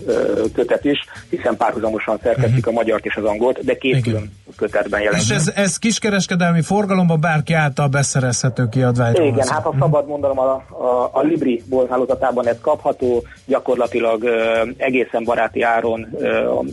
kötet 0.54 0.84
is, 0.84 0.98
hiszen 1.30 1.56
párhuzamosan 1.56 2.18
szerkesztik 2.22 2.56
uh-huh. 2.56 2.74
a 2.74 2.76
magyart 2.76 3.04
és 3.06 3.16
az 3.16 3.24
angolt, 3.24 3.64
de 3.64 3.76
két 3.76 4.02
külön 4.02 4.32
kötetben 4.56 5.00
jelenik. 5.00 5.24
És 5.24 5.30
ez, 5.30 5.52
ez 5.54 5.76
kiskereskedelmi 5.76 6.62
forgalomban 6.62 7.20
bárki 7.20 7.52
által 7.52 7.88
beszerezhető 7.88 8.68
kiadvány. 8.68 9.14
Igen, 9.14 9.48
hát 9.48 9.62
ha 9.62 9.74
szabad 9.78 10.06
mondanom, 10.06 10.38
a, 10.38 10.52
a, 10.68 11.10
a 11.12 11.20
Libri 11.20 11.62
bolthálózatában 11.68 12.48
ez 12.48 12.56
kapható, 12.60 13.24
gyakorlatilag 13.46 14.22
uh, 14.22 14.30
egészen 14.76 15.24
baráti 15.24 15.62
áron 15.62 16.08
uh, 16.12 16.26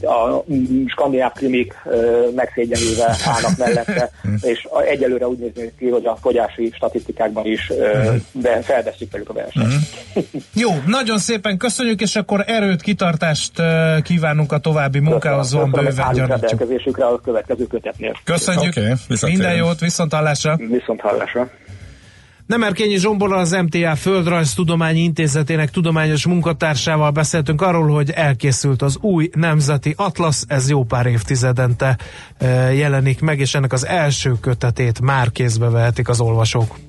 a, 0.03 0.35
a 0.35 0.43
skandináv 0.87 1.31
krimik 1.31 1.73
uh, 1.85 1.93
megszégyenülve 2.35 3.15
állnak 3.25 3.57
mellette, 3.57 4.09
és 4.41 4.67
a, 4.71 4.81
egyelőre 4.81 5.27
úgy 5.27 5.37
néz 5.37 5.71
ki, 5.77 5.89
hogy 5.89 6.05
a 6.05 6.17
fogyási 6.21 6.71
statisztikákban 6.75 7.45
is 7.45 7.69
uh, 7.69 8.15
de 8.31 8.61
felveszünk 8.61 9.11
velük 9.11 9.29
a 9.29 9.33
versenyt. 9.33 9.73
Jó, 10.53 10.69
nagyon 10.85 11.17
szépen 11.17 11.57
köszönjük, 11.57 12.01
és 12.01 12.15
akkor 12.15 12.43
erőt, 12.47 12.81
kitartást 12.81 13.51
kívánunk 14.03 14.51
a 14.51 14.57
további 14.57 14.99
munkához, 14.99 15.53
van 15.53 15.71
bőven 15.71 16.13
gyanítjuk. 16.13 16.97
a 16.97 17.19
következő 17.23 17.67
kötetnél. 17.69 18.15
Köszönjük, 18.23 18.73
okay, 18.77 18.95
minden 19.21 19.55
jót, 19.55 19.79
viszont 19.79 20.13
hallásra! 20.13 20.55
Viszont 20.55 21.01
hallásra! 21.01 21.49
Nemerkényi 22.49 22.97
Zsomborral 22.97 23.39
az 23.39 23.51
MTA 23.51 23.95
Földrajz 23.95 24.53
Tudományi 24.53 24.99
Intézetének 24.99 25.69
tudományos 25.69 26.25
munkatársával 26.25 27.11
beszéltünk 27.11 27.61
arról, 27.61 27.87
hogy 27.87 28.11
elkészült 28.11 28.81
az 28.81 28.97
új 29.01 29.29
nemzeti 29.33 29.93
atlasz, 29.97 30.45
ez 30.47 30.69
jó 30.69 30.83
pár 30.83 31.05
évtizedente 31.05 31.97
jelenik 32.73 33.21
meg, 33.21 33.39
és 33.39 33.55
ennek 33.55 33.73
az 33.73 33.85
első 33.85 34.33
kötetét 34.41 35.01
már 35.01 35.31
kézbe 35.31 35.69
vehetik 35.69 36.09
az 36.09 36.19
olvasók. 36.19 36.88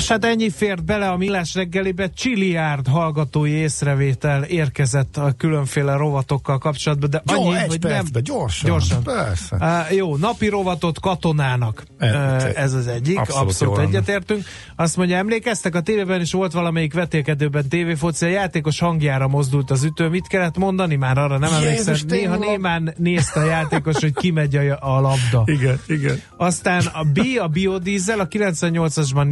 Nos, 0.00 0.08
hát 0.08 0.24
ennyi 0.24 0.50
fért 0.50 0.84
bele 0.84 1.08
a 1.08 1.16
Millás 1.16 1.54
reggelibe. 1.54 2.10
Csiliárd 2.10 2.86
hallgatói 2.86 3.50
észrevétel 3.50 4.42
érkezett 4.42 5.16
a 5.16 5.32
különféle 5.36 5.96
rovatokkal 5.96 6.58
kapcsolatban, 6.58 7.10
de 7.10 7.22
jó, 7.32 7.42
annyi, 7.42 7.56
egy 7.56 7.66
hogy 7.66 7.78
percbe, 7.78 8.10
nem... 8.12 8.22
gyorsan. 8.22 8.70
Gyorsan. 8.70 9.02
Persze. 9.02 9.56
Uh, 9.60 9.96
jó, 9.96 10.16
napi 10.16 10.48
rovatot 10.48 11.00
katonának. 11.00 11.84
E, 11.98 12.08
Uh, 12.10 12.62
ez 12.62 12.72
az 12.72 12.86
egyik, 12.86 13.18
abszolút 13.18 13.48
abszolút, 13.48 13.78
egyetértünk. 13.78 14.44
Azt 14.76 14.96
mondja, 14.96 15.16
emlékeztek, 15.16 15.74
a 15.74 15.80
tévében 15.80 16.20
is 16.20 16.32
volt 16.32 16.52
valamelyik 16.52 16.94
vetélkedőben 16.94 17.68
tévéfoci, 17.68 18.24
a 18.24 18.28
játékos 18.28 18.78
hangjára 18.78 19.28
mozdult 19.28 19.70
az 19.70 19.84
ütő. 19.84 20.08
Mit 20.08 20.26
kellett 20.26 20.56
mondani? 20.56 20.96
Már 20.96 21.18
arra 21.18 21.38
nem 21.38 21.52
emlékszem. 21.52 21.94
Néha 22.06 22.30
tényleg. 22.30 22.38
némán 22.38 22.94
nézte 22.96 23.40
a 23.40 23.44
játékos, 23.44 23.96
hogy 23.96 24.14
kimegy 24.14 24.56
a, 24.56 24.78
a 24.80 25.00
labda. 25.00 25.42
Igen, 25.44 25.80
igen. 25.86 26.20
Aztán 26.36 26.86
a 26.92 27.02
B, 27.04 27.20
a 27.40 27.46
biodízel, 27.46 28.20
a 28.20 28.28
98-asban 28.28 29.28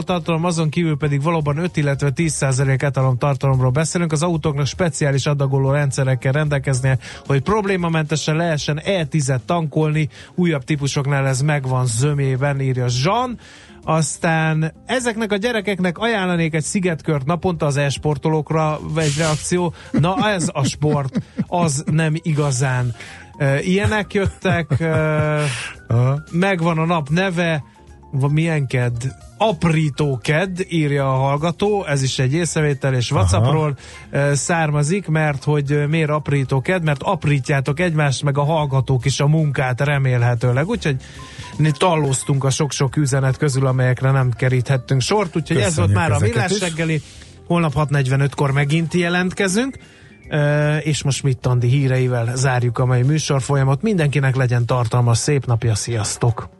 etanoltartalom, 0.00 0.44
azon 0.44 0.68
kívül 0.68 0.96
pedig 0.96 1.22
valóban 1.22 1.56
5, 1.56 1.76
illetve 1.76 2.10
10% 2.14 2.82
etalom 2.82 3.18
tartalomról 3.18 3.70
beszélünk. 3.70 4.12
Az 4.12 4.22
autóknak 4.22 4.66
speciális 4.66 5.26
adagoló 5.26 5.70
rendszerekkel 5.70 6.32
rendelkeznie, 6.32 6.98
hogy 7.26 7.40
problémamentesen 7.42 8.36
lehessen 8.36 8.80
E10-et 8.84 9.40
tankolni, 9.44 10.08
újabb 10.34 10.64
típusoknál 10.64 11.26
ez 11.26 11.40
megvan 11.40 11.86
zömében, 11.86 12.60
írja 12.60 12.86
Jean. 13.02 13.38
Aztán 13.82 14.72
ezeknek 14.86 15.32
a 15.32 15.36
gyerekeknek 15.36 15.98
ajánlanék 15.98 16.54
egy 16.54 16.62
szigetkört 16.62 17.26
naponta 17.26 17.66
az 17.66 17.76
e-sportolókra, 17.76 18.78
egy 18.96 19.14
reakció. 19.18 19.74
Na 19.90 20.30
ez 20.30 20.48
a 20.52 20.64
sport, 20.64 21.22
az 21.46 21.84
nem 21.86 22.14
igazán. 22.22 22.94
Ilyenek 23.60 24.14
jöttek, 24.14 24.84
megvan 26.32 26.78
a 26.78 26.84
nap 26.84 27.08
neve, 27.08 27.62
milyen 28.10 28.66
ked? 28.66 28.92
Aprító 29.36 30.18
ked, 30.22 30.66
írja 30.68 31.12
a 31.12 31.16
hallgató, 31.16 31.84
ez 31.86 32.02
is 32.02 32.18
egy 32.18 32.32
észrevétel, 32.32 32.94
és 32.94 33.10
Whatsappról 33.10 33.76
uh, 34.12 34.32
származik, 34.32 35.08
mert 35.08 35.44
hogy 35.44 35.72
uh, 35.72 35.86
miért 35.86 36.10
aprító 36.10 36.60
ked, 36.60 36.82
mert 36.82 37.02
aprítjátok 37.02 37.80
egymást, 37.80 38.22
meg 38.22 38.38
a 38.38 38.44
hallgatók 38.44 39.04
is 39.04 39.20
a 39.20 39.26
munkát 39.26 39.80
remélhetőleg, 39.80 40.68
úgyhogy 40.68 40.96
mi 41.56 41.70
tallóztunk 41.70 42.44
a 42.44 42.50
sok-sok 42.50 42.96
üzenet 42.96 43.36
közül, 43.36 43.66
amelyekre 43.66 44.10
nem 44.10 44.30
keríthettünk 44.30 45.00
sort, 45.00 45.36
úgyhogy 45.36 45.56
ez 45.56 45.76
volt 45.76 45.88
Köszönjük 45.88 46.10
már 46.10 46.12
a 46.12 46.18
Millás 46.18 46.60
reggeli, 46.60 47.02
holnap 47.46 47.72
6.45-kor 47.74 48.50
megint 48.52 48.94
jelentkezünk, 48.94 49.78
és 50.80 51.02
most 51.02 51.22
mit 51.22 51.38
Tandi 51.38 51.68
híreivel 51.68 52.36
zárjuk 52.36 52.78
a 52.78 52.86
mai 52.86 53.02
műsorfolyamot. 53.02 53.82
Mindenkinek 53.82 54.36
legyen 54.36 54.66
tartalmas, 54.66 55.18
szép 55.18 55.46
napja, 55.46 55.74
sziasztok! 55.74 56.59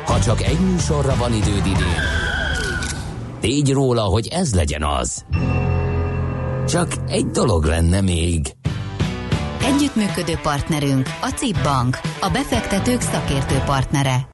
Ha 0.11 0.19
csak 0.19 0.41
egy 0.41 0.59
műsorra 0.59 1.15
van 1.15 1.33
időd 1.33 1.65
idén, 1.65 2.01
tégy 3.39 3.71
róla, 3.71 4.01
hogy 4.01 4.27
ez 4.27 4.55
legyen 4.55 4.83
az. 4.83 5.25
Csak 6.67 6.93
egy 7.07 7.25
dolog 7.25 7.63
lenne 7.63 8.01
még. 8.01 8.55
Együttműködő 9.63 10.39
partnerünk 10.41 11.07
a 11.21 11.27
CIP 11.27 11.63
Bank, 11.63 11.99
a 12.21 12.29
befektetők 12.29 13.01
szakértő 13.01 13.57
partnere. 13.65 14.29